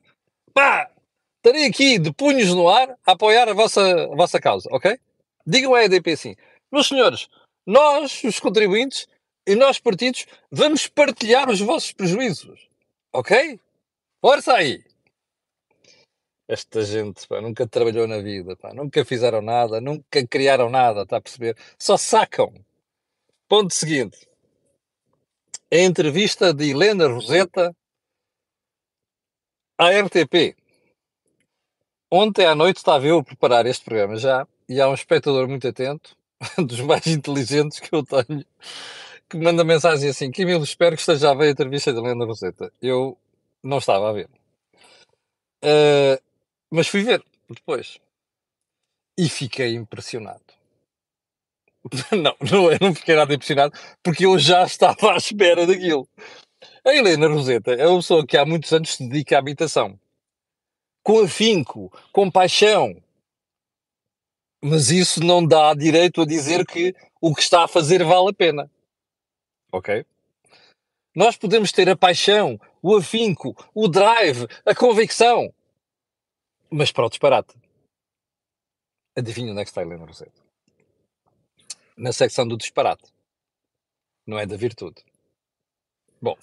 Pá! 0.53 0.89
Estarei 1.37 1.65
aqui 1.65 1.99
de 1.99 2.11
punhos 2.11 2.49
no 2.53 2.67
ar 2.67 2.97
a 3.05 3.11
apoiar 3.11 3.47
a 3.47 3.53
vossa, 3.53 3.81
a 4.05 4.15
vossa 4.15 4.39
causa, 4.39 4.67
ok? 4.71 4.97
Digam 5.45 5.75
à 5.75 5.83
EDP 5.83 6.11
assim, 6.11 6.35
meus 6.71 6.87
senhores, 6.87 7.29
nós, 7.65 8.23
os 8.23 8.39
contribuintes, 8.39 9.07
e 9.45 9.55
nós 9.55 9.79
partidos, 9.79 10.25
vamos 10.51 10.87
partilhar 10.87 11.49
os 11.49 11.61
vossos 11.61 11.93
prejuízos, 11.93 12.67
ok? 13.13 13.59
Força 14.19 14.53
aí! 14.53 14.83
Esta 16.49 16.83
gente 16.83 17.27
pá, 17.27 17.39
nunca 17.39 17.67
trabalhou 17.67 18.07
na 18.07 18.19
vida, 18.19 18.55
pá, 18.57 18.73
nunca 18.73 19.05
fizeram 19.05 19.41
nada, 19.41 19.79
nunca 19.79 20.25
criaram 20.27 20.69
nada, 20.69 21.03
está 21.03 21.17
a 21.17 21.21
perceber? 21.21 21.55
Só 21.77 21.97
sacam. 21.97 22.53
Ponto 23.47 23.73
seguinte. 23.73 24.27
A 25.69 25.75
entrevista 25.75 26.53
de 26.53 26.69
Helena 26.71 27.07
Roseta 27.07 27.75
à 29.77 29.89
RTP. 29.89 30.55
Ontem 32.09 32.45
à 32.45 32.55
noite 32.55 32.77
estava 32.77 33.05
eu 33.05 33.19
a 33.19 33.23
preparar 33.23 33.65
este 33.65 33.83
programa 33.83 34.15
já, 34.15 34.47
e 34.69 34.79
há 34.79 34.87
um 34.87 34.93
espectador 34.93 35.45
muito 35.47 35.67
atento, 35.67 36.15
dos 36.57 36.79
mais 36.79 37.05
inteligentes 37.07 37.81
que 37.81 37.93
eu 37.93 38.01
tenho, 38.01 38.45
que 39.29 39.37
manda 39.37 39.65
mensagem 39.65 40.09
assim: 40.09 40.31
Camilo, 40.31 40.63
espero 40.63 40.95
que 40.95 41.01
esteja 41.01 41.31
a 41.31 41.33
ver 41.35 41.47
a 41.49 41.51
entrevista 41.51 41.91
de 41.91 41.99
Helena 41.99 42.25
Roseta. 42.25 42.71
Eu 42.81 43.17
não 43.61 43.79
estava 43.79 44.09
a 44.09 44.13
ver. 44.13 44.29
Uh, 45.65 46.17
mas 46.71 46.87
fui 46.87 47.03
ver 47.03 47.21
depois. 47.49 47.99
E 49.17 49.27
fiquei 49.27 49.75
impressionado. 49.75 50.46
não, 52.11 52.35
não, 52.39 52.71
eu 52.71 52.77
não 52.81 52.93
fiquei 52.93 53.15
nada 53.15 53.33
impressionado, 53.33 53.73
porque 54.03 54.25
eu 54.25 54.37
já 54.39 54.63
estava 54.63 55.13
à 55.13 55.17
espera 55.17 55.65
daquilo. 55.65 56.07
A 56.85 56.93
Helena 56.93 57.27
Roseta 57.27 57.73
é 57.73 57.87
uma 57.87 57.97
pessoa 57.97 58.25
que 58.25 58.37
há 58.37 58.45
muitos 58.45 58.71
anos 58.73 58.95
se 58.95 59.07
dedica 59.07 59.35
à 59.35 59.39
habitação 59.39 59.99
com 61.07 61.23
afinco, 61.23 61.89
com 62.11 62.29
paixão. 62.29 63.01
Mas 64.61 64.91
isso 64.91 65.23
não 65.23 65.45
dá 65.47 65.73
direito 65.73 66.21
a 66.21 66.25
dizer 66.25 66.65
que 66.65 66.93
o 67.21 67.33
que 67.33 67.39
está 67.39 67.63
a 67.63 67.67
fazer 67.67 68.03
vale 68.03 68.31
a 68.31 68.33
pena. 68.33 68.69
Ok? 69.71 70.05
Nós 71.15 71.37
podemos 71.37 71.71
ter 71.71 71.89
a 71.89 71.95
paixão, 71.95 72.59
o 72.81 72.93
afinco, 72.93 73.55
o 73.73 73.87
drive, 73.87 74.47
a 74.65 74.75
convicção. 74.75 75.49
Mas 76.69 76.91
para 76.91 77.05
o 77.05 77.09
disparate. 77.09 77.55
Adivinha 79.15 79.53
onde 79.53 79.61
é 79.61 79.63
que 79.63 79.69
está 79.69 79.79
a 79.79 79.85
Helena 79.85 80.05
Roseta? 80.05 80.46
Na 81.97 82.13
secção 82.13 82.47
do 82.47 82.57
disparate. 82.57 83.11
Não 84.25 84.37
é 84.37 84.45
da 84.45 84.55
virtude. 84.55 85.03
Bom, 86.21 86.37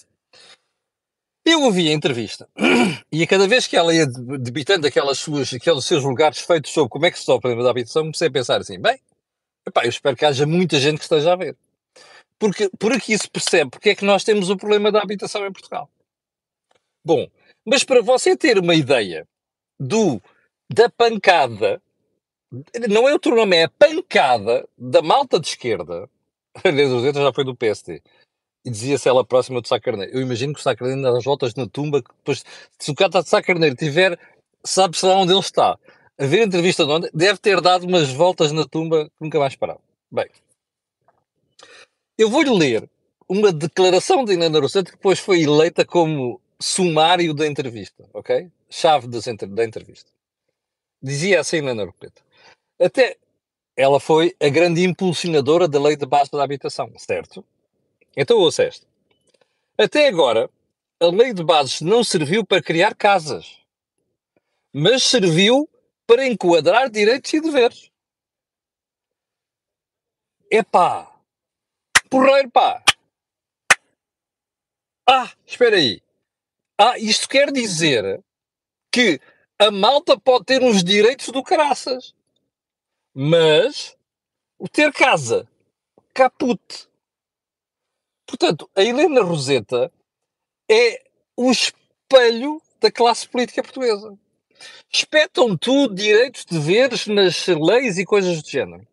eu 1.45 1.61
ouvi 1.63 1.89
a 1.89 1.93
entrevista 1.93 2.49
e 3.13 3.23
a 3.23 3.27
cada 3.27 3.47
vez 3.47 3.67
que 3.67 3.77
ela 3.77 3.95
ia 3.95 4.07
debitando 4.07 4.87
aquelas 4.87 5.19
suas, 5.19 5.53
aqueles 5.53 5.85
seus 5.85 6.03
lugares 6.03 6.39
feitos 6.39 6.73
sobre 6.73 6.91
como 6.91 7.05
é 7.05 7.11
que 7.11 7.19
se 7.19 7.23
resolve 7.23 7.39
o 7.39 7.43
problema 7.43 7.63
da 7.63 7.71
habitação, 7.71 8.03
comecei 8.03 8.29
a 8.29 8.33
pensar 8.33 8.61
assim, 8.61 8.81
bem, 8.81 8.99
epá, 9.67 9.85
eu 9.85 9.91
espero 9.91 10.17
que 10.17 10.25
haja 10.25 10.47
muita 10.47 10.81
gente 10.81 10.97
que 10.97 11.05
esteja 11.05 11.35
a 11.35 11.37
ver. 11.37 11.57
Porque 12.39 12.71
por 12.79 12.93
aqui 12.93 13.17
se 13.19 13.29
percebe 13.29 13.71
porque 13.71 13.91
é 13.91 13.95
que 13.95 14.05
nós 14.05 14.25
temos 14.25 14.49
o 14.49 14.57
problema 14.57 14.91
da 14.91 15.03
habitação 15.03 15.47
em 15.47 15.53
Portugal. 15.53 15.91
Bom, 17.05 17.29
mas 17.65 17.85
para 17.85 18.01
você 18.01 18.35
ter 18.37 18.59
uma 18.59 18.75
ideia 18.75 19.29
do 19.79 20.21
da 20.73 20.89
pancada, 20.89 21.83
não 22.89 23.09
é 23.09 23.13
outro 23.13 23.35
nome, 23.35 23.57
é 23.57 23.65
a 23.65 23.69
pancada 23.69 24.69
da 24.77 25.03
malta 25.03 25.41
de 25.41 25.49
esquerda, 25.49 26.09
aliás, 26.65 26.91
já 27.15 27.33
foi 27.33 27.45
do 27.45 27.57
PSD, 27.57 28.03
e 28.65 28.71
dizia-se 28.71 29.09
ela 29.09 29.25
próxima 29.25 29.61
do 29.61 29.69
Sá 29.69 29.79
Carneiro. 29.79 30.13
Eu 30.13 30.23
imagino 30.23 30.55
que 30.55 30.61
o 30.61 30.63
Sá 30.63 30.75
Carneiro 30.75 31.07
anda 31.07 31.21
voltas 31.21 31.55
na 31.55 31.67
tumba, 31.67 32.03
que 32.03 32.09
depois, 32.15 32.45
se 32.79 32.91
o 32.91 32.95
cara 32.95 33.23
de 33.23 33.29
Sá 33.29 33.43
Carneiro 33.43 33.77
tiver, 33.77 34.19
sabe-se 34.65 35.05
lá 35.05 35.17
onde 35.17 35.33
ele 35.33 35.41
está. 35.41 35.79
A 36.17 36.27
ver 36.27 36.41
a 36.41 36.45
entrevista 36.45 36.87
de 36.87 36.93
onde, 36.93 37.11
deve 37.13 37.39
ter 37.39 37.61
dado 37.61 37.87
umas 37.87 38.11
voltas 38.11 38.53
na 38.53 38.65
tumba 38.65 39.07
que 39.07 39.13
nunca 39.21 39.39
mais 39.39 39.55
parava. 39.57 39.81
Bem, 40.11 40.31
eu 42.17 42.31
vou-lhe 42.31 42.51
ler 42.51 42.89
uma 43.29 43.53
declaração 43.53 44.25
de 44.25 44.33
Helena 44.33 44.61
Rossetti 44.61 44.93
que 44.93 44.97
depois 44.97 45.19
foi 45.19 45.43
eleita 45.43 45.85
como 45.85 46.41
sumário 46.61 47.35
da 47.35 47.47
entrevista, 47.47 48.09
ok? 48.13 48.49
Chave 48.71 49.09
da 49.09 49.65
entrevista. 49.65 50.11
Dizia 51.03 51.41
assim 51.41 51.57
Helena 51.57 51.85
Rossetti. 51.85 52.23
Até 52.81 53.17
ela 53.77 53.99
foi 53.99 54.35
a 54.41 54.49
grande 54.49 54.85
impulsionadora 54.85 55.67
da 55.67 55.81
lei 55.81 55.97
de 55.97 56.07
base 56.07 56.31
da 56.31 56.43
habitação, 56.43 56.93
certo? 56.99 57.45
Então 58.17 58.39
ouça 58.39 58.65
esta. 58.65 58.87
Até 59.77 60.07
agora, 60.07 60.49
a 61.01 61.07
lei 61.07 61.33
de 61.33 61.43
bases 61.43 61.81
não 61.81 62.05
serviu 62.05 62.47
para 62.47 62.63
criar 62.63 62.95
casas, 62.95 63.59
mas 64.73 65.03
serviu 65.03 65.69
para 66.07 66.27
enquadrar 66.27 66.89
direitos 66.89 67.33
e 67.33 67.41
deveres. 67.41 67.91
Epá! 70.51 71.13
Porreiro, 72.09 72.51
pá! 72.51 72.83
Ah, 75.09 75.33
espera 75.45 75.77
aí. 75.77 76.01
Ah, 76.79 76.99
isto 76.99 77.29
quer 77.29 77.53
dizer 77.53 78.23
que 78.93 79.21
a 79.59 79.71
malta 79.71 80.19
pode 80.19 80.45
ter 80.45 80.63
uns 80.63 80.83
direitos 80.85 81.29
do 81.29 81.43
caraças, 81.43 82.15
mas 83.15 83.97
o 84.59 84.69
ter 84.69 84.93
casa, 84.93 85.49
caput, 86.13 86.89
Portanto, 88.27 88.69
a 88.75 88.83
Helena 88.83 89.23
Roseta 89.23 89.93
é 90.69 91.05
o 91.37 91.51
espelho 91.51 92.61
da 92.81 92.91
classe 92.91 93.29
política 93.29 93.63
portuguesa. 93.63 94.19
Espetam 94.93 95.57
tudo, 95.57 95.95
direitos, 95.95 96.45
deveres 96.45 97.07
nas 97.07 97.47
leis 97.47 97.99
e 97.99 98.05
coisas 98.05 98.43
do 98.43 98.49
género. 98.49 98.87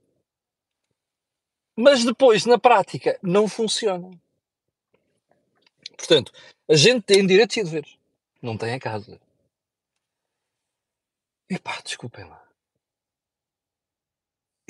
Mas 1.75 2.03
depois, 2.03 2.45
na 2.45 2.59
prática, 2.59 3.17
não 3.21 3.47
funciona. 3.47 4.11
Portanto, 5.97 6.31
a 6.69 6.75
gente 6.75 7.03
tem 7.03 7.25
direitos 7.25 7.55
e 7.57 7.63
deveres. 7.63 7.97
Não 8.41 8.57
tem 8.57 8.73
a 8.73 8.79
casa. 8.79 9.19
E 11.49 11.57
pá, 11.57 11.81
desculpem 11.83 12.25
lá. 12.25 12.50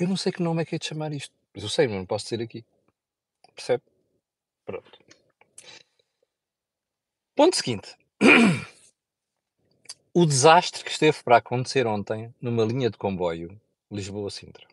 Eu 0.02 0.08
não 0.08 0.16
sei 0.16 0.32
que 0.32 0.42
nome 0.42 0.60
é 0.60 0.64
que 0.64 0.74
é 0.74 0.78
de 0.80 0.86
chamar 0.86 1.12
isto. 1.12 1.32
Mas 1.54 1.62
eu 1.62 1.68
sei, 1.68 1.86
mas 1.86 1.96
não 1.96 2.04
posso 2.04 2.24
dizer 2.24 2.42
aqui. 2.42 2.64
Percebe? 3.54 3.84
Pronto. 4.64 4.98
Ponto 7.36 7.56
seguinte. 7.56 7.96
O 10.12 10.26
desastre 10.26 10.84
que 10.84 10.90
esteve 10.90 11.22
para 11.22 11.38
acontecer 11.38 11.86
ontem 11.86 12.34
numa 12.38 12.66
linha 12.66 12.90
de 12.90 12.98
comboio 12.98 13.58
Lisboa-Sintra. 13.90 14.66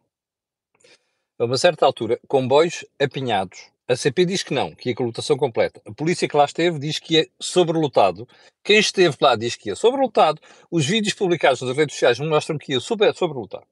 A 1.37 1.45
uma 1.45 1.57
certa 1.57 1.85
altura, 1.85 2.19
comboios 2.27 2.83
apinhados. 2.99 3.71
A 3.87 3.95
CP 3.95 4.25
diz 4.25 4.43
que 4.43 4.53
não, 4.53 4.75
que 4.75 4.89
ia 4.89 4.95
com 4.95 5.05
lotação 5.05 5.37
completa. 5.37 5.81
A 5.85 5.93
polícia 5.93 6.27
que 6.27 6.35
lá 6.35 6.43
esteve 6.43 6.77
diz 6.77 6.99
que 6.99 7.13
ia 7.13 7.29
sobrelotado. 7.39 8.27
Quem 8.61 8.79
esteve 8.79 9.15
lá 9.21 9.37
diz 9.37 9.55
que 9.55 9.69
ia 9.69 9.77
sobrelotado. 9.77 10.41
Os 10.69 10.85
vídeos 10.85 11.13
publicados 11.13 11.61
nas 11.61 11.77
redes 11.77 11.95
sociais 11.95 12.19
mostram 12.19 12.57
que 12.57 12.73
ia 12.73 12.79
super 12.81 13.15
sobrelotado. 13.15 13.67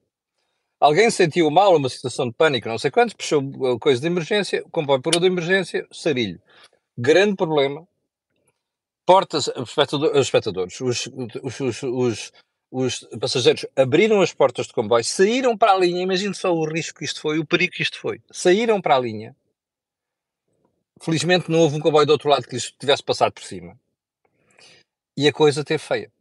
Alguém 0.79 1.09
sentiu 1.09 1.49
mal, 1.49 1.75
uma 1.75 1.89
situação 1.89 2.27
de 2.27 2.33
pânico, 2.33 2.69
não 2.69 2.77
sei 2.77 2.91
quantos, 2.91 3.15
puxou 3.15 3.79
coisa 3.79 3.99
de 3.99 4.07
emergência, 4.07 4.63
comboio 4.71 5.01
parou 5.01 5.19
de 5.19 5.25
emergência, 5.25 5.87
sarilho. 5.91 6.39
Grande 6.95 7.35
problema, 7.35 7.87
portas, 9.05 9.47
os 9.47 9.75
espectadores, 10.27 10.79
os, 10.81 11.07
os, 11.41 11.59
os, 11.59 11.83
os, 11.83 12.33
os 12.69 12.99
passageiros 13.19 13.65
abriram 13.75 14.21
as 14.21 14.33
portas 14.33 14.67
do 14.67 14.73
comboio, 14.73 15.03
saíram 15.03 15.57
para 15.57 15.71
a 15.71 15.77
linha, 15.77 16.03
imagine 16.03 16.35
só 16.35 16.53
o 16.53 16.65
risco 16.65 16.99
que 16.99 17.05
isto 17.05 17.21
foi, 17.21 17.39
o 17.39 17.45
perigo 17.45 17.73
que 17.73 17.81
isto 17.81 17.99
foi. 17.99 18.21
Saíram 18.29 18.81
para 18.81 18.97
a 18.97 18.99
linha. 18.99 19.35
Felizmente 21.01 21.49
não 21.49 21.59
houve 21.59 21.77
um 21.77 21.79
comboio 21.79 22.05
do 22.05 22.11
outro 22.11 22.29
lado 22.29 22.45
que 22.45 22.55
lhes 22.55 22.71
tivesse 22.71 23.03
passado 23.03 23.31
por 23.31 23.43
cima. 23.43 23.79
E 25.15 25.27
a 25.27 25.33
coisa 25.33 25.63
teve 25.63 25.79
feia. 25.79 26.11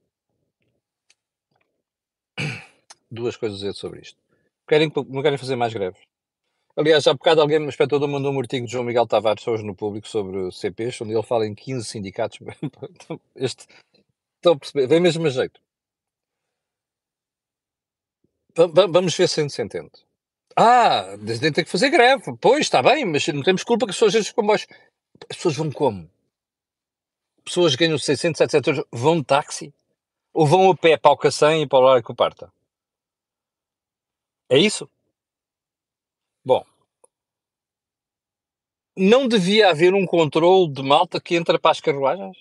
Duas 3.11 3.37
coisas 3.37 3.59
a 3.59 3.61
dizer 3.67 3.75
sobre 3.75 4.01
isto. 4.01 4.26
Querem, 4.69 4.93
não 5.09 5.23
querem 5.23 5.39
fazer 5.39 5.57
mais 5.57 5.73
greves? 5.73 6.01
Aliás, 6.77 7.07
há 7.07 7.15
bocado 7.15 7.41
alguém, 7.41 7.59
um 7.59 7.69
espectador, 7.69 8.07
mandou 8.07 8.33
um 8.33 8.39
artigo 8.39 8.67
de 8.67 8.73
João 8.73 8.85
Miguel 8.85 9.07
Tavares 9.07 9.47
hoje 9.47 9.65
no 9.65 9.75
público 9.75 10.07
sobre 10.07 10.53
CPs, 10.53 11.01
onde 11.01 11.15
ele 11.15 11.23
fala 11.23 11.47
em 11.47 11.55
15 11.55 11.87
sindicatos. 11.87 12.39
este, 13.35 13.67
estão 14.37 14.53
a 14.53 14.59
perceber? 14.59 14.87
Vem 14.87 15.01
mesmo 15.01 15.27
a 15.27 15.31
jeito. 15.31 15.59
vamos 18.91 19.17
ver 19.17 19.29
se 19.29 19.49
se 19.49 19.63
entende. 19.63 19.91
Ah, 20.55 21.17
tem 21.41 21.65
que 21.65 21.71
fazer 21.71 21.91
greve. 21.91 22.37
Pois, 22.41 22.61
está 22.61 22.83
bem, 22.83 23.05
mas 23.05 23.27
não 23.29 23.43
temos 23.43 23.63
culpa 23.63 23.87
que 23.87 23.91
as 23.91 23.97
pessoas 23.97 24.15
os 24.15 24.33
comboios. 24.33 24.67
As 25.31 25.37
pessoas 25.37 25.57
vão 25.57 25.71
como? 25.71 26.11
Pessoas 27.45 27.77
que 27.77 27.85
ganham 27.85 27.99
600, 27.99 28.39
700 28.39 28.69
euros 28.69 28.85
vão 28.93 29.19
de 29.19 29.25
táxi? 29.25 29.73
Ou 30.35 30.47
vão 30.47 30.71
a 30.71 30.77
pé 30.77 30.97
para 30.97 31.13
o 31.13 31.17
Cacém 31.17 31.63
e 31.63 31.67
para 31.67 31.79
o 31.79 31.83
Lar 31.83 32.03
que 32.03 32.15
parta? 32.15 32.53
É 34.49 34.59
isso? 34.59 34.89
Bom, 36.45 36.65
não 38.97 39.27
devia 39.27 39.71
haver 39.71 39.93
um 39.93 40.07
controle 40.07 40.73
de 40.73 40.83
malta 40.83 41.21
que 41.21 41.35
entra 41.35 41.59
para 41.59 41.73
as 41.73 41.81
carruagens? 41.81 42.39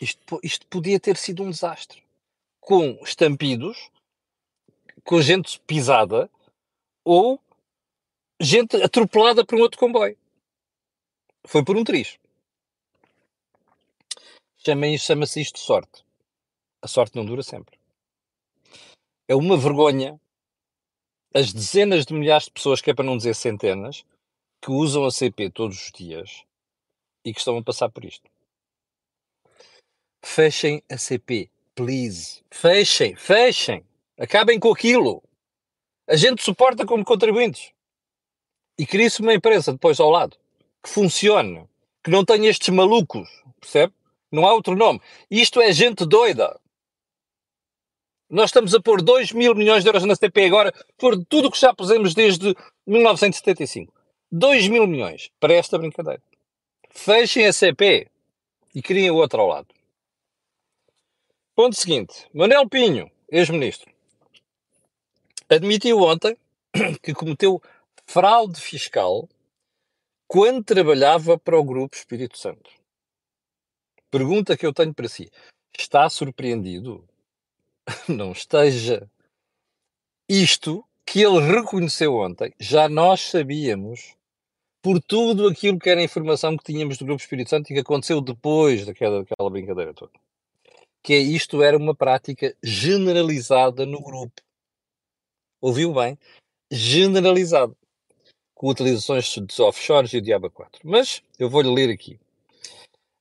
Isto, 0.00 0.38
isto 0.42 0.66
podia 0.66 1.00
ter 1.00 1.16
sido 1.16 1.42
um 1.42 1.50
desastre. 1.50 2.04
Com 2.60 3.02
estampidos, 3.02 3.90
com 5.02 5.20
gente 5.22 5.58
pisada 5.60 6.30
ou 7.02 7.40
gente 8.38 8.76
atropelada 8.76 9.44
por 9.44 9.58
um 9.58 9.62
outro 9.62 9.80
comboio. 9.80 10.18
Foi 11.46 11.64
por 11.64 11.76
um 11.76 11.82
triz. 11.82 12.18
Chama-se 14.98 15.40
isto 15.40 15.58
sorte. 15.58 16.04
A 16.82 16.86
sorte 16.86 17.16
não 17.16 17.24
dura 17.24 17.42
sempre. 17.42 17.78
É 19.26 19.34
uma 19.34 19.56
vergonha 19.56 20.20
as 21.34 21.52
dezenas 21.52 22.06
de 22.06 22.14
milhares 22.14 22.44
de 22.44 22.52
pessoas, 22.52 22.80
que 22.80 22.90
é 22.90 22.94
para 22.94 23.04
não 23.04 23.16
dizer 23.16 23.34
centenas, 23.34 24.04
que 24.62 24.70
usam 24.70 25.04
a 25.04 25.10
CP 25.10 25.50
todos 25.50 25.76
os 25.76 25.92
dias 25.92 26.44
e 27.24 27.32
que 27.32 27.38
estão 27.38 27.56
a 27.56 27.62
passar 27.62 27.88
por 27.90 28.04
isto. 28.04 28.28
Fechem 30.24 30.82
a 30.90 30.98
CP, 30.98 31.50
please. 31.74 32.42
Fechem, 32.50 33.14
fechem. 33.14 33.84
Acabem 34.18 34.58
com 34.58 34.72
aquilo. 34.72 35.22
A 36.08 36.16
gente 36.16 36.42
suporta 36.42 36.84
como 36.84 37.04
contribuintes. 37.04 37.72
E 38.78 38.86
cria-se 38.86 39.20
uma 39.20 39.34
empresa 39.34 39.72
depois 39.72 40.00
ao 40.00 40.10
lado 40.10 40.36
que 40.82 40.88
funcione, 40.88 41.68
que 42.02 42.10
não 42.10 42.24
tenha 42.24 42.48
estes 42.48 42.68
malucos, 42.68 43.28
percebe? 43.60 43.92
Não 44.30 44.46
há 44.46 44.52
outro 44.52 44.76
nome. 44.76 45.00
Isto 45.30 45.60
é 45.60 45.72
gente 45.72 46.06
doida. 46.06 46.58
Nós 48.30 48.50
estamos 48.50 48.74
a 48.74 48.80
pôr 48.80 49.00
2 49.00 49.32
mil 49.32 49.54
milhões 49.54 49.82
de 49.82 49.88
euros 49.88 50.04
na 50.04 50.14
CP 50.14 50.44
agora 50.44 50.70
por 50.98 51.16
tudo 51.24 51.48
o 51.48 51.50
que 51.50 51.58
já 51.58 51.72
pusemos 51.72 52.14
desde 52.14 52.54
1975. 52.86 53.90
2 54.30 54.68
mil 54.68 54.86
milhões 54.86 55.30
para 55.40 55.54
esta 55.54 55.78
brincadeira. 55.78 56.22
Fechem 56.90 57.46
a 57.46 57.52
CP 57.52 58.10
e 58.74 58.82
criem 58.82 59.10
o 59.10 59.16
outro 59.16 59.40
ao 59.40 59.48
lado. 59.48 59.68
Ponto 61.54 61.74
seguinte. 61.74 62.26
Manuel 62.34 62.68
Pinho, 62.68 63.10
ex-ministro, 63.30 63.90
admitiu 65.48 66.02
ontem 66.02 66.36
que 67.02 67.14
cometeu 67.14 67.62
fraude 68.06 68.60
fiscal 68.60 69.26
quando 70.26 70.62
trabalhava 70.62 71.38
para 71.38 71.58
o 71.58 71.64
Grupo 71.64 71.96
Espírito 71.96 72.36
Santo. 72.36 72.70
Pergunta 74.10 74.54
que 74.54 74.66
eu 74.66 74.74
tenho 74.74 74.92
para 74.92 75.08
si. 75.08 75.30
Está 75.78 76.10
surpreendido 76.10 77.08
não 78.08 78.32
esteja. 78.32 79.08
Isto 80.28 80.84
que 81.06 81.22
ele 81.22 81.40
reconheceu 81.40 82.16
ontem, 82.16 82.52
já 82.60 82.88
nós 82.88 83.20
sabíamos 83.20 84.14
por 84.82 85.00
tudo 85.00 85.48
aquilo 85.48 85.78
que 85.78 85.88
era 85.88 86.02
informação 86.02 86.56
que 86.56 86.64
tínhamos 86.64 86.98
do 86.98 87.04
Grupo 87.04 87.20
Espírito 87.20 87.50
Santo 87.50 87.70
e 87.70 87.74
que 87.74 87.80
aconteceu 87.80 88.20
depois 88.20 88.84
daquela, 88.84 89.24
daquela 89.24 89.50
brincadeira 89.50 89.94
toda. 89.94 90.12
Que 91.02 91.14
é 91.14 91.18
isto 91.18 91.62
era 91.62 91.76
uma 91.76 91.94
prática 91.94 92.54
generalizada 92.62 93.86
no 93.86 94.02
grupo. 94.02 94.40
Ouviu 95.60 95.94
bem? 95.94 96.18
Generalizada. 96.70 97.74
Com 98.54 98.68
utilizações 98.68 99.24
de 99.24 99.62
offshores 99.62 100.12
e 100.12 100.18
o 100.18 100.20
Diaba 100.20 100.50
4. 100.50 100.80
Mas 100.84 101.22
eu 101.38 101.48
vou-lhe 101.48 101.72
ler 101.72 101.90
aqui. 101.90 102.18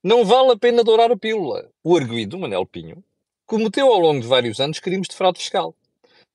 Não 0.04 0.26
vale 0.26 0.52
a 0.52 0.58
pena 0.58 0.84
dourar 0.84 1.12
a 1.12 1.18
pílula. 1.18 1.70
O 1.84 1.96
arguido, 1.96 2.38
Manel 2.38 2.66
Pinho, 2.66 3.04
cometeu 3.48 3.88
ao 3.88 4.00
longo 4.00 4.20
de 4.20 4.28
vários 4.28 4.60
anos 4.60 4.80
crimes 4.80 5.08
de 5.08 5.16
fraude 5.16 5.40
fiscal, 5.40 5.74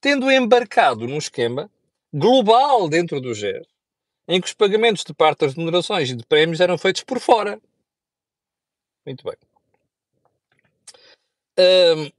tendo 0.01 0.31
embarcado 0.31 1.07
num 1.07 1.19
esquema 1.19 1.71
global 2.13 2.89
dentro 2.89 3.21
do 3.21 3.35
GES, 3.35 3.67
em 4.27 4.41
que 4.41 4.47
os 4.49 4.55
pagamentos 4.55 5.05
de 5.05 5.15
parte 5.15 5.41
das 5.41 5.55
remunerações 5.55 6.11
e 6.11 6.17
de 6.17 6.25
prémios 6.27 6.61
eram 6.61 6.79
feitos 6.79 7.05
por 7.05 7.21
fora. 7.21 7.61
Muito 9.07 9.23
bem. 9.25 9.37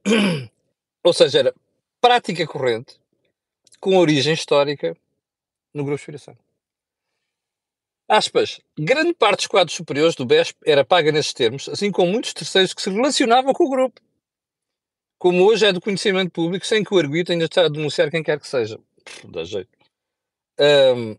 Ou 1.04 1.12
seja, 1.14 1.40
era 1.40 1.56
prática 2.00 2.46
corrente, 2.46 3.00
com 3.80 3.98
origem 3.98 4.34
histórica 4.34 4.96
no 5.74 5.84
Grupo 5.84 6.20
Santo. 6.20 6.40
Aspas, 8.08 8.62
grande 8.78 9.14
parte 9.14 9.40
dos 9.40 9.48
quadros 9.48 9.76
superiores 9.76 10.14
do 10.14 10.26
BESP 10.26 10.58
era 10.66 10.86
paga 10.86 11.12
nesses 11.12 11.34
termos, 11.34 11.68
assim 11.68 11.92
como 11.92 12.12
muitos 12.12 12.34
terceiros 12.34 12.74
que 12.74 12.82
se 12.82 12.90
relacionavam 12.92 13.54
com 13.54 13.66
o 13.66 13.70
grupo 13.70 14.00
como 15.24 15.46
hoje 15.46 15.66
é 15.66 15.72
do 15.72 15.80
conhecimento 15.80 16.32
público, 16.32 16.66
sem 16.66 16.84
que 16.84 16.94
o 16.94 16.98
arguito 16.98 17.32
ainda 17.32 17.46
está 17.46 17.66
a 17.66 17.70
denunciar 17.70 18.12
quem 18.12 18.22
quer 18.22 18.38
que 18.38 18.46
seja. 18.46 18.78
dá 19.24 19.46
jeito. 19.46 19.70
Um, 20.60 21.16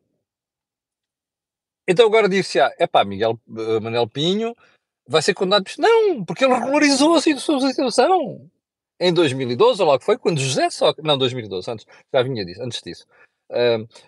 então 1.89 2.07
agora 2.07 2.29
disse: 2.29 2.61
ah, 2.61 2.71
é 2.79 2.87
pá, 2.87 3.03
Miguel 3.03 3.41
uh, 3.49 3.81
Manel 3.81 4.07
Pinho 4.07 4.55
vai 5.09 5.23
ser 5.23 5.33
condenado. 5.33 5.65
Não, 5.79 6.23
porque 6.23 6.45
ele 6.45 6.53
regularizou 6.53 7.15
a 7.15 7.23
situação. 7.23 8.51
Em 9.01 9.13
2012, 9.13 9.83
ou 9.83 10.01
foi, 10.01 10.19
quando 10.19 10.39
José 10.39 10.69
Sócrates. 10.69 11.03
Não, 11.03 11.17
2012, 11.17 11.71
antes, 11.71 11.87
já 12.13 12.23
vinha 12.23 12.45
disso, 12.45 12.63
antes 12.63 12.83
disso. 12.83 13.07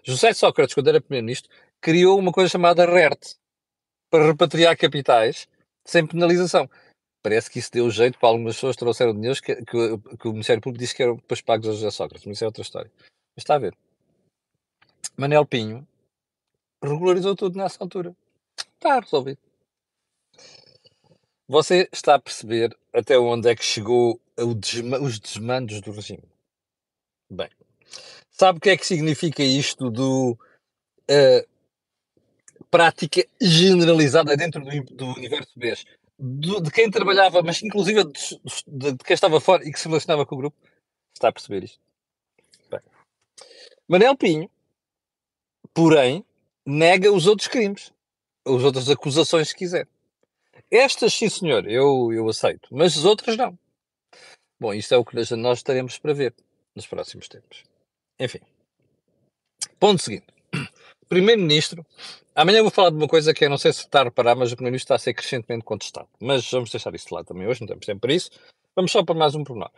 José 0.04 0.34
Sócrates, 0.34 0.74
quando 0.74 0.88
era 0.88 1.00
primeiro-ministro, 1.00 1.50
criou 1.80 2.18
uma 2.18 2.32
coisa 2.32 2.50
chamada 2.50 2.84
RERT 2.84 3.34
para 4.10 4.26
repatriar 4.26 4.76
capitais 4.76 5.48
sem 5.86 6.06
penalização 6.06 6.68
parece 7.26 7.50
que 7.50 7.58
isso 7.58 7.72
deu 7.72 7.90
jeito 7.90 8.20
para 8.20 8.28
algumas 8.28 8.54
pessoas 8.54 8.76
trouxeram 8.76 9.12
dinheiro 9.12 9.42
que, 9.42 9.56
que, 9.56 10.16
que, 10.16 10.28
o 10.28 10.32
Ministério 10.32 10.62
Público 10.62 10.78
disse 10.78 10.94
que 10.94 11.02
eram 11.02 11.16
depois 11.16 11.40
pagos 11.40 11.68
a 11.68 11.72
José 11.72 11.90
Sócrates, 11.90 12.24
mas 12.24 12.36
isso 12.36 12.44
é 12.44 12.46
outra 12.46 12.62
história. 12.62 12.88
Mas 13.34 13.38
está 13.38 13.56
a 13.56 13.58
ver. 13.58 13.76
Manel 15.16 15.44
Pinho 15.44 15.84
regularizou 16.80 17.34
tudo 17.34 17.58
nessa 17.58 17.82
altura. 17.82 18.14
Está 18.56 19.00
resolvido. 19.00 19.40
Você 21.48 21.88
está 21.92 22.14
a 22.14 22.20
perceber 22.20 22.76
até 22.92 23.18
onde 23.18 23.50
é 23.50 23.56
que 23.56 23.64
chegou 23.64 24.20
desma 24.56 25.00
os 25.00 25.18
desmandos 25.18 25.80
do 25.80 25.90
regime? 25.90 26.22
Bem, 27.28 27.50
sabe 28.30 28.58
o 28.58 28.60
que 28.60 28.70
é 28.70 28.76
que 28.76 28.86
significa 28.86 29.42
isto 29.42 29.90
do 29.90 30.38
uh, 31.10 31.48
prática 32.70 33.26
generalizada 33.40 34.36
dentro 34.36 34.62
do, 34.62 34.94
do 34.94 35.06
universo 35.06 35.50
BES? 35.56 35.84
Do- 36.18 36.60
de 36.60 36.70
quem 36.70 36.90
trabalhava, 36.90 37.42
mas 37.42 37.62
inclusive 37.62 38.04
de, 38.04 38.40
de- 38.66 38.92
de 38.92 39.04
quem 39.04 39.14
estava 39.14 39.40
fora 39.40 39.66
e 39.66 39.72
que 39.72 39.78
se 39.80 39.88
relacionava 39.88 40.24
com 40.26 40.34
o 40.34 40.38
grupo. 40.38 40.56
Está 41.14 41.28
a 41.28 41.32
perceber 41.32 41.64
isto? 41.64 41.80
Bem. 42.70 42.80
Manel 43.88 44.16
Pinho, 44.16 44.50
porém, 45.72 46.24
nega 46.64 47.12
os 47.12 47.26
outros 47.26 47.48
crimes, 47.48 47.92
as 48.44 48.62
outras 48.62 48.88
acusações, 48.90 49.48
se 49.48 49.56
quiser. 49.56 49.88
Estas, 50.70 51.14
sim 51.14 51.28
senhor, 51.28 51.68
eu, 51.68 52.12
eu 52.12 52.28
aceito, 52.28 52.68
mas 52.70 52.96
as 52.96 53.04
outras 53.04 53.36
não. 53.36 53.58
Bom, 54.58 54.72
isto 54.72 54.92
é 54.94 54.96
o 54.96 55.04
que 55.04 55.16
nós 55.36 55.62
teremos 55.62 55.98
para 55.98 56.14
ver 56.14 56.34
nos 56.74 56.86
próximos 56.86 57.28
tempos. 57.28 57.62
Enfim. 58.18 58.40
Ponto 59.78 60.02
seguinte. 60.02 60.26
Primeiro-Ministro. 61.08 61.84
Amanhã 62.34 62.62
vou 62.62 62.70
falar 62.70 62.90
de 62.90 62.96
uma 62.96 63.08
coisa 63.08 63.32
que 63.32 63.44
eu 63.44 63.50
não 63.50 63.58
sei 63.58 63.72
se 63.72 63.80
está 63.80 64.00
a 64.00 64.04
reparar, 64.04 64.34
mas 64.34 64.52
o 64.52 64.56
Primeiro-Ministro 64.56 64.94
está 64.94 64.96
a 64.96 64.98
ser 64.98 65.14
crescentemente 65.14 65.64
contestado. 65.64 66.08
Mas 66.20 66.50
vamos 66.50 66.70
deixar 66.70 66.94
isso 66.94 67.08
de 67.08 67.14
lado 67.14 67.26
também 67.26 67.46
hoje, 67.46 67.60
não 67.60 67.68
temos 67.68 67.86
tempo 67.86 68.00
para 68.00 68.12
isso. 68.12 68.30
Vamos 68.74 68.92
só 68.92 69.04
para 69.04 69.14
mais 69.14 69.34
um 69.34 69.44
pormenor. 69.44 69.70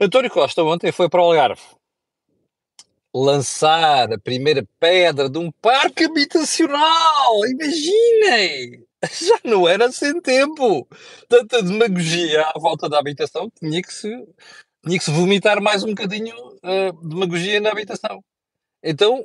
António 0.00 0.30
Costa 0.30 0.62
ontem 0.62 0.92
foi 0.92 1.08
para 1.08 1.20
o 1.20 1.24
Algarve 1.24 1.62
lançar 3.14 4.12
a 4.12 4.18
primeira 4.18 4.66
pedra 4.78 5.28
de 5.28 5.38
um 5.38 5.50
parque 5.50 6.04
habitacional. 6.04 7.46
Imaginem! 7.46 8.84
Já 9.12 9.38
não 9.44 9.68
era 9.68 9.90
sem 9.90 10.20
tempo. 10.20 10.86
Tanta 11.28 11.62
demagogia 11.62 12.42
à 12.42 12.58
volta 12.58 12.88
da 12.88 12.98
habitação 12.98 13.50
tinha 13.58 13.80
que 13.82 13.92
se, 13.92 14.08
tinha 14.84 14.98
que 14.98 15.04
se 15.04 15.10
vomitar 15.10 15.62
mais 15.62 15.82
um 15.82 15.88
bocadinho 15.88 16.34
uh, 16.36 17.08
demagogia 17.08 17.60
na 17.60 17.70
habitação. 17.70 18.22
Então, 18.82 19.24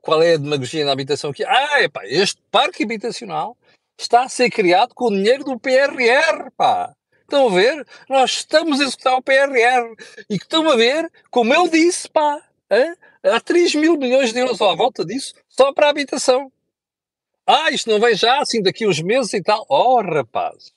qual 0.00 0.22
é 0.22 0.34
a 0.34 0.38
demagogia 0.38 0.84
na 0.84 0.92
habitação 0.92 1.30
aqui? 1.30 1.44
Ah, 1.44 1.82
epá, 1.82 2.06
este 2.06 2.40
parque 2.50 2.84
habitacional 2.84 3.56
está 3.98 4.24
a 4.24 4.28
ser 4.28 4.50
criado 4.50 4.94
com 4.94 5.06
o 5.06 5.10
dinheiro 5.10 5.44
do 5.44 5.58
PRR, 5.58 6.50
pá. 6.56 6.94
Estão 7.22 7.48
a 7.48 7.50
ver? 7.50 7.86
Nós 8.08 8.32
estamos 8.32 8.80
a 8.80 8.84
executar 8.84 9.14
o 9.14 9.22
PRR. 9.22 9.94
E 10.28 10.38
que 10.38 10.44
estão 10.44 10.68
a 10.70 10.76
ver, 10.76 11.10
como 11.30 11.54
eu 11.54 11.68
disse, 11.68 12.08
pá, 12.08 12.42
hein? 12.70 12.94
há 13.22 13.40
3 13.40 13.74
mil 13.76 13.96
milhões 13.96 14.32
de 14.32 14.40
euros 14.40 14.60
à 14.60 14.74
volta 14.74 15.04
disso, 15.04 15.34
só 15.48 15.72
para 15.72 15.86
a 15.86 15.90
habitação. 15.90 16.52
Ah, 17.46 17.70
isto 17.70 17.90
não 17.90 18.00
vem 18.00 18.14
já 18.14 18.40
assim 18.40 18.62
daqui 18.62 18.86
uns 18.86 19.00
meses 19.00 19.32
e 19.32 19.42
tal. 19.42 19.64
Oh, 19.68 20.00
rapaz. 20.02 20.72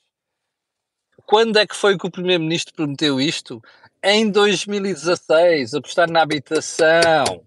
Quando 1.26 1.58
é 1.58 1.66
que 1.66 1.76
foi 1.76 1.98
que 1.98 2.06
o 2.06 2.10
Primeiro-Ministro 2.10 2.74
prometeu 2.74 3.20
isto? 3.20 3.62
Em 4.02 4.30
2016, 4.30 5.74
apostar 5.74 6.10
na 6.10 6.22
habitação 6.22 7.46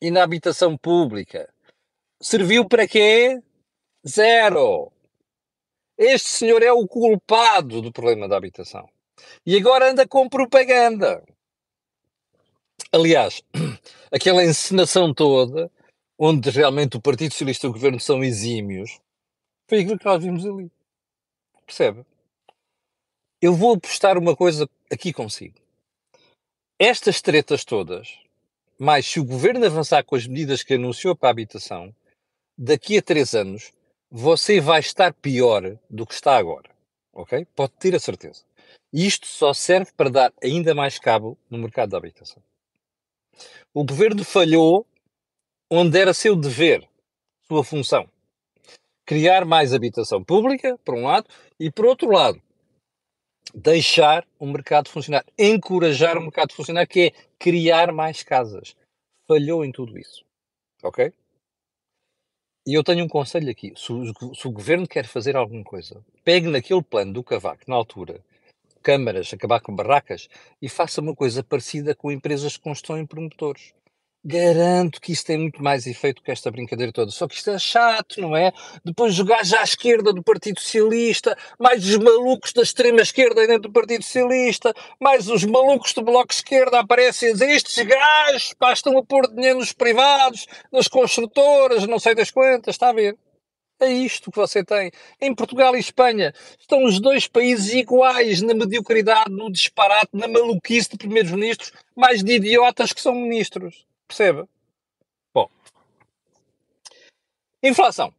e 0.00 0.10
na 0.10 0.22
habitação 0.22 0.76
pública. 0.76 1.52
Serviu 2.20 2.68
para 2.68 2.86
quê? 2.86 3.42
Zero. 4.06 4.92
Este 5.98 6.28
senhor 6.28 6.62
é 6.62 6.72
o 6.72 6.86
culpado 6.86 7.82
do 7.82 7.92
problema 7.92 8.26
da 8.28 8.36
habitação. 8.36 8.88
E 9.44 9.56
agora 9.56 9.90
anda 9.90 10.08
com 10.08 10.28
propaganda. 10.28 11.22
Aliás, 12.92 13.42
aquela 14.10 14.44
encenação 14.44 15.12
toda, 15.12 15.70
onde 16.18 16.50
realmente 16.50 16.96
o 16.96 17.02
Partido 17.02 17.32
Socialista 17.32 17.66
e 17.66 17.70
o 17.70 17.72
Governo 17.72 18.00
são 18.00 18.24
exímios, 18.24 18.98
foi 19.68 19.80
aquilo 19.80 19.98
que 19.98 20.04
nós 20.04 20.22
vimos 20.22 20.44
ali. 20.46 20.70
Percebe? 21.66 22.04
Eu 23.40 23.54
vou 23.54 23.74
apostar 23.74 24.18
uma 24.18 24.34
coisa 24.34 24.68
aqui 24.90 25.12
consigo. 25.12 25.60
Estas 26.78 27.20
tretas 27.20 27.64
todas, 27.64 28.18
mais 28.80 29.06
se 29.06 29.20
o 29.20 29.24
Governo 29.24 29.66
avançar 29.66 30.02
com 30.02 30.16
as 30.16 30.26
medidas 30.26 30.62
que 30.62 30.72
anunciou 30.72 31.14
para 31.14 31.28
a 31.28 31.32
habitação, 31.32 31.94
daqui 32.56 32.96
a 32.96 33.02
três 33.02 33.34
anos 33.34 33.72
você 34.10 34.58
vai 34.58 34.80
estar 34.80 35.12
pior 35.12 35.76
do 35.88 36.06
que 36.06 36.14
está 36.14 36.38
agora. 36.38 36.70
Ok? 37.12 37.46
Pode 37.54 37.72
ter 37.74 37.94
a 37.94 38.00
certeza. 38.00 38.42
Isto 38.90 39.26
só 39.26 39.52
serve 39.52 39.92
para 39.94 40.08
dar 40.08 40.32
ainda 40.42 40.74
mais 40.74 40.98
cabo 40.98 41.36
no 41.50 41.58
mercado 41.58 41.90
da 41.90 41.98
habitação. 41.98 42.42
O 43.74 43.84
governo 43.84 44.24
falhou 44.24 44.86
onde 45.70 45.98
era 45.98 46.14
seu 46.14 46.34
dever, 46.34 46.88
sua 47.46 47.62
função. 47.62 48.08
Criar 49.04 49.44
mais 49.44 49.74
habitação 49.74 50.24
pública, 50.24 50.78
por 50.84 50.94
um 50.94 51.04
lado, 51.04 51.28
e 51.58 51.70
por 51.70 51.84
outro 51.84 52.10
lado, 52.10 52.40
deixar 53.54 54.26
o 54.38 54.46
mercado 54.46 54.88
funcionar, 54.88 55.24
encorajar 55.38 56.16
o 56.16 56.22
mercado 56.22 56.52
funcionar, 56.52 56.86
que 56.86 57.08
é 57.08 57.10
criar 57.38 57.92
mais 57.92 58.22
casas. 58.22 58.76
Falhou 59.26 59.64
em 59.64 59.72
tudo 59.72 59.98
isso. 59.98 60.24
Ok? 60.82 61.12
E 62.66 62.74
eu 62.74 62.84
tenho 62.84 63.04
um 63.04 63.08
conselho 63.08 63.50
aqui: 63.50 63.72
se 63.76 63.92
o, 63.92 64.34
se 64.34 64.46
o 64.46 64.52
governo 64.52 64.86
quer 64.86 65.06
fazer 65.06 65.36
alguma 65.36 65.64
coisa, 65.64 66.04
pegue 66.24 66.48
naquele 66.48 66.82
plano 66.82 67.12
do 67.12 67.24
Cavaco, 67.24 67.64
na 67.66 67.74
altura, 67.74 68.20
câmaras, 68.82 69.32
acabar 69.32 69.60
com 69.60 69.74
barracas, 69.74 70.28
e 70.60 70.68
faça 70.68 71.00
uma 71.00 71.14
coisa 71.14 71.42
parecida 71.42 71.94
com 71.94 72.12
empresas 72.12 72.56
que 72.56 72.62
constroem 72.62 73.06
promotores. 73.06 73.74
Garanto 74.22 75.00
que 75.00 75.12
isso 75.12 75.24
tem 75.24 75.38
muito 75.38 75.62
mais 75.62 75.86
efeito 75.86 76.22
que 76.22 76.30
esta 76.30 76.50
brincadeira 76.50 76.92
toda. 76.92 77.10
Só 77.10 77.26
que 77.26 77.36
isto 77.36 77.50
é 77.50 77.58
chato, 77.58 78.20
não 78.20 78.36
é? 78.36 78.52
Depois 78.84 79.14
jogar 79.14 79.42
já 79.46 79.60
à 79.60 79.64
esquerda 79.64 80.12
do 80.12 80.22
Partido 80.22 80.60
Socialista, 80.60 81.34
mais 81.58 81.86
os 81.86 81.96
malucos 81.96 82.52
da 82.52 82.60
extrema 82.60 83.00
esquerda 83.00 83.46
dentro 83.46 83.70
do 83.70 83.72
Partido 83.72 84.04
Socialista, 84.04 84.74
mais 85.00 85.26
os 85.26 85.42
malucos 85.44 85.94
do 85.94 86.02
Bloco 86.02 86.34
Esquerda 86.34 86.80
aparecem 86.80 87.30
a 87.30 87.32
dizer 87.32 87.50
estes 87.50 87.82
gajos 87.82 88.52
pá, 88.58 88.74
estão 88.74 88.98
a 88.98 89.02
pôr 89.02 89.26
dinheiro 89.26 89.58
nos 89.58 89.72
privados, 89.72 90.46
nas 90.70 90.86
construtoras, 90.86 91.86
não 91.86 91.98
sei 91.98 92.14
das 92.14 92.30
quantas, 92.30 92.74
está 92.74 92.90
a 92.90 92.92
ver? 92.92 93.16
É 93.80 93.90
isto 93.90 94.30
que 94.30 94.36
você 94.36 94.62
tem. 94.62 94.90
Em 95.18 95.34
Portugal 95.34 95.74
e 95.74 95.80
Espanha 95.80 96.34
estão 96.58 96.84
os 96.84 97.00
dois 97.00 97.26
países 97.26 97.72
iguais 97.72 98.42
na 98.42 98.52
mediocridade, 98.52 99.30
no 99.30 99.50
disparate, 99.50 100.10
na 100.12 100.28
maluquice 100.28 100.90
de 100.90 100.98
primeiros 100.98 101.30
ministros, 101.30 101.72
mais 101.96 102.22
de 102.22 102.34
idiotas 102.34 102.92
que 102.92 103.00
são 103.00 103.14
ministros. 103.14 103.88
Perceba? 104.10 104.48
Bom. 105.32 105.48
Inflação. 107.62 108.12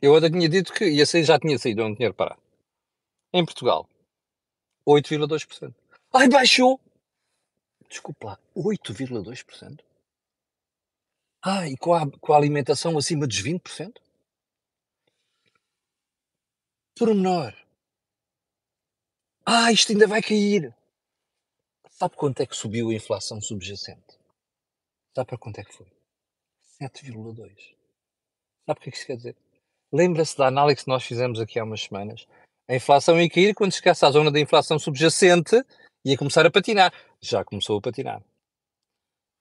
Eu 0.00 0.14
ainda 0.14 0.30
tinha 0.30 0.48
dito 0.48 0.72
que 0.72 0.88
ia 0.88 1.04
sair, 1.04 1.24
já 1.24 1.40
tinha 1.40 1.58
saído, 1.58 1.80
eu 1.80 1.88
não 1.88 1.96
tinha 1.96 2.10
reparado. 2.10 2.40
Em 3.32 3.44
Portugal, 3.44 3.88
8,2%. 4.86 5.74
Ai, 6.14 6.28
baixou! 6.28 6.80
Desculpa 7.88 8.26
lá, 8.28 8.38
8,2%? 8.56 9.80
Ah, 11.42 11.68
e 11.68 11.76
com 11.76 11.94
a, 11.94 12.08
com 12.20 12.32
a 12.32 12.36
alimentação 12.36 12.96
acima 12.96 13.26
dos 13.26 13.42
20%? 13.42 14.00
Pormenor. 16.96 17.56
Ah, 19.44 19.72
isto 19.72 19.90
ainda 19.90 20.06
vai 20.06 20.22
cair. 20.22 20.72
Sabe 21.90 22.14
quanto 22.14 22.40
é 22.40 22.46
que 22.46 22.54
subiu 22.54 22.90
a 22.90 22.94
inflação 22.94 23.40
subjacente? 23.40 24.17
Sabe 25.14 25.28
para 25.28 25.38
quanto 25.38 25.58
é 25.58 25.64
que 25.64 25.74
foi? 25.74 25.86
7,2. 26.80 27.74
Sabe 28.66 28.78
o 28.78 28.82
que 28.82 28.88
é 28.88 28.92
que 28.92 28.98
isso 28.98 29.06
quer 29.06 29.16
dizer? 29.16 29.36
Lembra-se 29.92 30.36
da 30.36 30.46
análise 30.46 30.82
que 30.82 30.88
nós 30.88 31.04
fizemos 31.04 31.40
aqui 31.40 31.58
há 31.58 31.64
umas 31.64 31.82
semanas? 31.82 32.26
A 32.68 32.74
inflação 32.74 33.20
ia 33.20 33.30
cair 33.30 33.54
quando 33.54 33.72
chegasse 33.72 34.04
à 34.04 34.10
zona 34.10 34.30
da 34.30 34.38
inflação 34.38 34.78
subjacente 34.78 35.56
ia 36.04 36.16
começar 36.16 36.44
a 36.46 36.50
patinar. 36.50 36.92
Já 37.20 37.44
começou 37.44 37.78
a 37.78 37.80
patinar. 37.80 38.22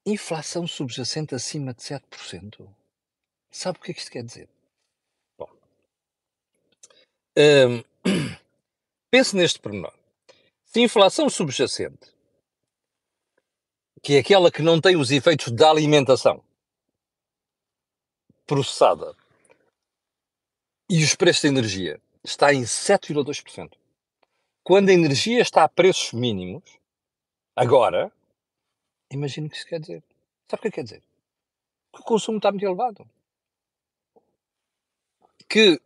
Inflação 0.06 0.66
subjacente 0.66 1.36
acima 1.36 1.74
de 1.74 1.82
7%. 1.82 2.68
Sabe 3.52 3.78
o 3.78 3.82
que 3.82 3.92
é 3.92 3.94
que 3.94 4.00
isto 4.00 4.12
quer 4.12 4.24
dizer? 4.24 4.50
Bom, 5.38 5.50
pense 9.12 9.36
neste 9.36 9.60
pormenor. 9.60 9.94
Se 10.66 10.82
inflação 10.82 11.30
subjacente 11.30 12.17
que 14.02 14.16
é 14.16 14.20
aquela 14.20 14.52
que 14.52 14.62
não 14.62 14.80
tem 14.80 14.96
os 14.96 15.12
efeitos 15.12 15.52
da 15.52 15.70
alimentação 15.70 16.44
processada 18.46 19.16
e 20.90 21.04
os 21.04 21.16
preços 21.16 21.42
de 21.42 21.48
energia 21.48 22.02
está 22.24 22.54
em 22.54 22.64
7,2%. 22.64 23.74
Quando 24.64 24.90
a 24.90 24.94
energia 24.94 25.42
está 25.42 25.64
a 25.64 25.70
preços 25.70 26.14
mínimos, 26.14 26.64
agora, 27.56 28.12
imagino 29.12 29.48
o 29.48 29.50
que 29.50 29.58
isso 29.58 29.68
quer 29.68 29.80
dizer. 29.80 30.04
Sabe 30.50 30.60
o 30.60 30.64
que 30.64 30.72
quer 30.72 30.84
dizer? 30.84 31.04
Que 31.94 32.02
o 32.02 32.04
consumo 32.04 32.38
está 32.38 32.52
muito 32.52 32.66
elevado. 32.66 33.10
Que 35.50 35.80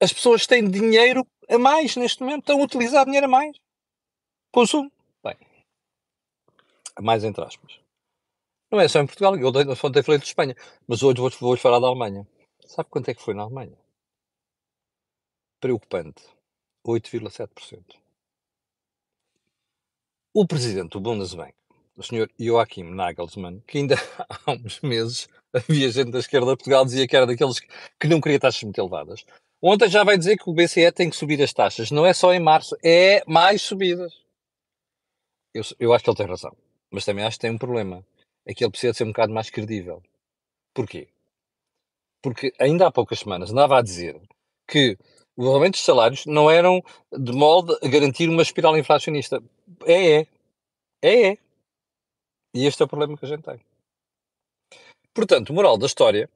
as 0.00 0.12
pessoas 0.12 0.46
têm 0.46 0.68
dinheiro 0.68 1.26
a 1.48 1.58
mais 1.58 1.96
neste 1.96 2.22
momento, 2.22 2.40
estão 2.40 2.60
a 2.60 2.64
utilizar 2.64 3.04
dinheiro 3.04 3.26
a 3.26 3.30
mais. 3.30 3.56
Consumo 4.50 4.90
mais 7.00 7.24
entre 7.24 7.44
aspas. 7.44 7.80
Não 8.70 8.80
é 8.80 8.88
só 8.88 9.00
em 9.00 9.06
Portugal, 9.06 9.36
eu 9.36 9.48
ontem 9.48 10.02
falei 10.02 10.18
de 10.18 10.26
Espanha, 10.26 10.56
mas 10.86 11.02
hoje 11.02 11.20
vou, 11.20 11.30
vou 11.30 11.56
falar 11.56 11.78
da 11.78 11.86
Alemanha. 11.86 12.26
Sabe 12.66 12.88
quanto 12.90 13.08
é 13.08 13.14
que 13.14 13.22
foi 13.22 13.34
na 13.34 13.42
Alemanha? 13.42 13.76
Preocupante. 15.60 16.22
8,7%. 16.86 17.96
O 20.34 20.46
presidente 20.46 20.90
do 20.90 21.00
Bundesbank, 21.00 21.54
o 21.96 22.02
senhor 22.02 22.28
Joachim 22.38 22.82
Nagelsmann, 22.82 23.60
que 23.66 23.78
ainda 23.78 23.94
há 24.46 24.50
uns 24.50 24.80
meses 24.80 25.28
havia 25.52 25.90
gente 25.90 26.10
da 26.10 26.18
esquerda 26.18 26.50
de 26.50 26.56
Portugal 26.56 26.84
dizia 26.84 27.06
que 27.06 27.16
era 27.16 27.26
daqueles 27.26 27.60
que 27.60 28.08
não 28.08 28.20
queria 28.20 28.40
taxas 28.40 28.62
muito 28.64 28.78
elevadas. 28.78 29.24
Ontem 29.62 29.88
já 29.88 30.04
vai 30.04 30.18
dizer 30.18 30.36
que 30.36 30.50
o 30.50 30.52
BCE 30.52 30.92
tem 30.92 31.08
que 31.08 31.16
subir 31.16 31.40
as 31.42 31.52
taxas. 31.52 31.90
Não 31.90 32.04
é 32.04 32.12
só 32.12 32.34
em 32.34 32.40
março, 32.40 32.76
é 32.84 33.22
mais 33.26 33.62
subidas. 33.62 34.12
Eu, 35.54 35.62
eu 35.78 35.94
acho 35.94 36.04
que 36.04 36.10
ele 36.10 36.16
tem 36.16 36.26
razão. 36.26 36.54
Mas 36.94 37.04
também 37.04 37.24
acho 37.24 37.36
que 37.36 37.40
tem 37.40 37.50
um 37.50 37.58
problema. 37.58 38.06
É 38.46 38.54
que 38.54 38.62
ele 38.62 38.70
precisa 38.70 38.94
ser 38.94 39.02
um 39.02 39.08
bocado 39.08 39.32
mais 39.32 39.50
credível. 39.50 40.00
Porquê? 40.72 41.08
Porque 42.22 42.54
ainda 42.56 42.86
há 42.86 42.92
poucas 42.92 43.18
semanas 43.18 43.50
andava 43.50 43.76
a 43.76 43.82
dizer 43.82 44.20
que 44.68 44.96
os 45.36 45.44
aumentos 45.44 45.80
de 45.80 45.86
salários 45.86 46.24
não 46.24 46.48
eram 46.48 46.80
de 47.12 47.32
molde 47.32 47.76
a 47.82 47.88
garantir 47.88 48.28
uma 48.28 48.42
espiral 48.42 48.78
inflacionista. 48.78 49.42
É, 49.84 50.20
é. 50.20 50.26
É, 51.02 51.30
é. 51.32 51.38
E 52.54 52.64
este 52.64 52.80
é 52.80 52.84
o 52.84 52.88
problema 52.88 53.18
que 53.18 53.24
a 53.24 53.28
gente 53.28 53.42
tem. 53.42 53.60
Portanto, 55.12 55.52
moral 55.52 55.76
da 55.76 55.86
história, 55.86 56.30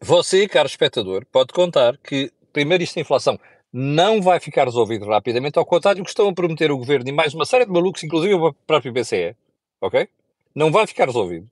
você, 0.00 0.48
caro 0.48 0.68
espectador, 0.68 1.26
pode 1.26 1.52
contar 1.52 1.98
que, 1.98 2.32
primeiro, 2.50 2.82
isto 2.82 2.94
da 2.94 3.02
inflação 3.02 3.38
não 3.76 4.22
vai 4.22 4.38
ficar 4.38 4.66
resolvido 4.66 5.04
rapidamente, 5.04 5.58
ao 5.58 5.66
contrário 5.66 6.00
do 6.00 6.04
que 6.04 6.10
estão 6.10 6.28
a 6.28 6.32
prometer 6.32 6.70
o 6.70 6.78
governo 6.78 7.08
e 7.08 7.12
mais 7.12 7.34
uma 7.34 7.44
série 7.44 7.66
de 7.66 7.72
malucos, 7.72 8.04
inclusive 8.04 8.32
o 8.32 8.52
próprio 8.68 8.92
BCE, 8.92 9.34
ok? 9.80 10.08
Não 10.54 10.70
vai 10.70 10.86
ficar 10.86 11.06
resolvido. 11.06 11.50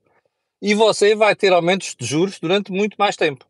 E 0.63 0.73
você 0.73 1.17
vai 1.17 1.35
ter 1.35 1.53
aumentos 1.53 1.97
de 1.99 2.07
juros 2.07 2.39
durante 2.39 2.71
muito 2.71 2.95
mais 2.97 3.17
tempo. 3.17 3.45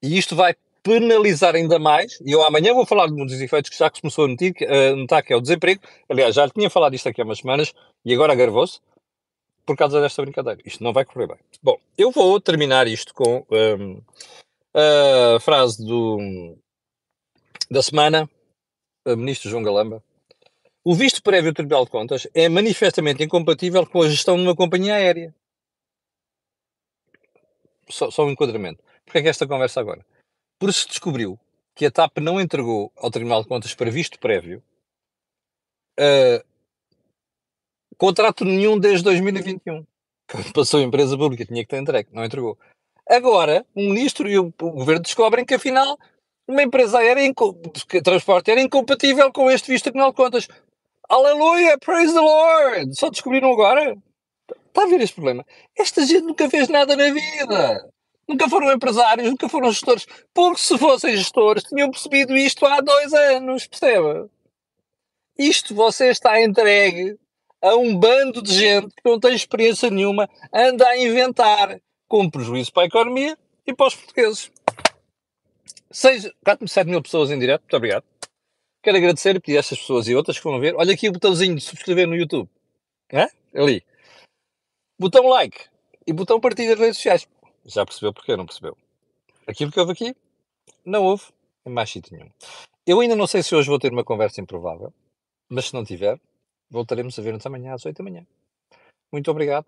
E 0.00 0.16
isto 0.16 0.36
vai 0.36 0.54
penalizar 0.80 1.56
ainda 1.56 1.76
mais, 1.76 2.20
e 2.24 2.30
eu 2.30 2.40
amanhã 2.44 2.72
vou 2.72 2.86
falar 2.86 3.08
de 3.08 3.20
um 3.20 3.26
dos 3.26 3.40
efeitos 3.40 3.68
que 3.68 3.76
já 3.76 3.90
começou 3.90 4.26
a 4.26 4.28
notar, 4.28 4.52
a 4.68 4.94
notar, 4.94 5.22
que 5.24 5.32
é 5.32 5.36
o 5.36 5.40
desemprego. 5.40 5.82
Aliás, 6.08 6.36
já 6.36 6.46
lhe 6.46 6.52
tinha 6.52 6.70
falado 6.70 6.94
isto 6.94 7.08
aqui 7.08 7.20
há 7.20 7.24
umas 7.24 7.38
semanas, 7.38 7.74
e 8.04 8.14
agora 8.14 8.32
agravou-se, 8.32 8.78
por 9.66 9.76
causa 9.76 10.00
desta 10.00 10.22
brincadeira. 10.22 10.60
Isto 10.64 10.84
não 10.84 10.92
vai 10.92 11.04
correr 11.04 11.26
bem. 11.26 11.38
Bom, 11.60 11.76
eu 11.98 12.12
vou 12.12 12.40
terminar 12.40 12.86
isto 12.86 13.12
com 13.12 13.44
um, 13.50 14.00
a 14.72 15.40
frase 15.40 15.84
do, 15.84 16.56
da 17.70 17.82
semana, 17.82 18.28
ministro 19.06 19.48
João 19.48 19.62
Galamba. 19.62 20.02
O 20.82 20.94
visto 20.94 21.22
prévio 21.22 21.52
do 21.52 21.56
Tribunal 21.56 21.84
de 21.84 21.90
Contas 21.90 22.26
é 22.34 22.48
manifestamente 22.48 23.22
incompatível 23.22 23.86
com 23.86 24.02
a 24.02 24.08
gestão 24.08 24.36
de 24.36 24.42
uma 24.42 24.56
companhia 24.56 24.94
aérea. 24.94 25.34
Só, 27.88 28.10
só 28.10 28.24
um 28.24 28.30
enquadramento. 28.30 28.82
Porquê 29.04 29.18
é 29.18 29.22
que 29.22 29.28
esta 29.28 29.46
conversa 29.46 29.80
agora? 29.80 30.04
Por 30.58 30.72
se 30.72 30.88
descobriu 30.88 31.38
que 31.74 31.86
a 31.86 31.90
TAP 31.90 32.18
não 32.18 32.40
entregou 32.40 32.92
ao 32.96 33.10
Tribunal 33.10 33.42
de 33.42 33.48
Contas 33.48 33.74
para 33.74 33.90
visto 33.90 34.18
prévio 34.18 34.62
uh, 35.98 36.44
contrato 37.96 38.44
nenhum 38.44 38.78
desde 38.78 39.04
2021. 39.04 39.86
Quando 40.30 40.52
passou 40.54 40.80
a 40.80 40.82
empresa 40.82 41.16
pública, 41.16 41.44
tinha 41.44 41.62
que 41.62 41.68
ter 41.68 41.80
entregue, 41.80 42.08
não 42.12 42.24
entregou. 42.24 42.58
Agora, 43.08 43.66
o 43.74 43.80
ministro 43.80 44.28
e 44.28 44.38
o, 44.38 44.46
o 44.46 44.70
governo 44.70 45.02
descobrem 45.02 45.44
que, 45.44 45.54
afinal, 45.54 45.98
uma 46.50 46.62
empresa 46.62 46.98
aérea 46.98 47.32
de 47.32 48.02
transporte 48.02 48.50
era 48.50 48.60
incompatível 48.60 49.32
com 49.32 49.50
este 49.50 49.70
visto 49.70 49.84
Tribunal 49.84 50.10
de 50.10 50.16
Contas. 50.16 50.48
Aleluia! 51.08 51.78
Praise 51.78 52.12
the 52.12 52.20
Lord! 52.20 52.98
Só 52.98 53.08
descobriram 53.08 53.52
agora? 53.52 53.96
Está 54.66 54.82
a 54.82 54.86
ver 54.86 55.00
este 55.00 55.14
problema? 55.14 55.46
Esta 55.78 56.04
gente 56.04 56.22
nunca 56.22 56.50
fez 56.50 56.68
nada 56.68 56.96
na 56.96 57.04
vida. 57.12 57.90
Nunca 58.28 58.48
foram 58.48 58.72
empresários, 58.72 59.28
nunca 59.28 59.48
foram 59.48 59.70
gestores. 59.70 60.06
Porque 60.34 60.60
se 60.60 60.76
fossem 60.76 61.16
gestores, 61.16 61.64
tinham 61.64 61.90
percebido 61.90 62.36
isto 62.36 62.66
há 62.66 62.80
dois 62.80 63.12
anos, 63.12 63.66
percebe? 63.66 64.28
Isto 65.38 65.74
você 65.74 66.10
está 66.10 66.40
entregue 66.40 67.16
a 67.62 67.76
um 67.76 67.96
bando 67.96 68.42
de 68.42 68.52
gente 68.52 68.88
que 68.88 69.08
não 69.08 69.20
tem 69.20 69.34
experiência 69.34 69.90
nenhuma, 69.90 70.28
anda 70.52 70.86
a 70.86 70.96
inventar, 70.96 71.80
com 72.08 72.28
prejuízo 72.28 72.72
para 72.72 72.84
a 72.84 72.86
economia 72.86 73.36
e 73.66 73.74
para 73.74 73.86
os 73.86 73.94
portugueses. 73.94 74.50
6, 75.92 76.30
7 76.66 76.88
mil 76.88 77.02
pessoas 77.02 77.30
em 77.30 77.38
direto, 77.38 77.62
muito 77.62 77.76
obrigado. 77.76 78.04
Quero 78.82 78.96
agradecer 78.96 79.36
e 79.36 79.40
pedir 79.40 79.56
a 79.56 79.60
estas 79.60 79.78
pessoas 79.78 80.08
e 80.08 80.14
outras 80.14 80.38
que 80.38 80.44
vão 80.44 80.58
ver. 80.58 80.74
Olha 80.74 80.94
aqui 80.94 81.08
o 81.08 81.12
botãozinho 81.12 81.54
de 81.54 81.60
subscrever 81.60 82.06
no 82.06 82.16
YouTube. 82.16 82.48
É? 83.10 83.26
Ali. 83.54 83.84
Botão 84.98 85.28
like 85.28 85.68
e 86.06 86.12
botão 86.12 86.40
partilha 86.40 86.70
nas 86.70 86.78
redes 86.78 86.96
sociais. 86.96 87.28
Já 87.64 87.84
percebeu 87.84 88.12
porque 88.12 88.36
não 88.36 88.46
percebeu? 88.46 88.76
Aquilo 89.46 89.70
que 89.70 89.80
houve 89.80 89.92
aqui, 89.92 90.16
não 90.84 91.04
houve 91.04 91.24
em 91.66 91.70
mais 91.70 91.90
sítio 91.90 92.16
nenhum. 92.16 92.30
Eu 92.86 93.00
ainda 93.00 93.16
não 93.16 93.26
sei 93.26 93.42
se 93.42 93.54
hoje 93.54 93.68
vou 93.68 93.78
ter 93.78 93.92
uma 93.92 94.04
conversa 94.04 94.40
improvável, 94.40 94.92
mas 95.48 95.66
se 95.66 95.74
não 95.74 95.84
tiver, 95.84 96.18
voltaremos 96.70 97.18
a 97.18 97.22
ver-nos 97.22 97.44
amanhã 97.44 97.74
às 97.74 97.84
8 97.84 97.96
da 97.98 98.04
manhã. 98.04 98.26
Muito 99.12 99.30
obrigado. 99.30 99.66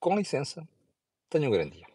Com 0.00 0.16
licença. 0.16 0.66
Tenha 1.30 1.48
um 1.48 1.52
grande 1.52 1.76
dia. 1.76 1.91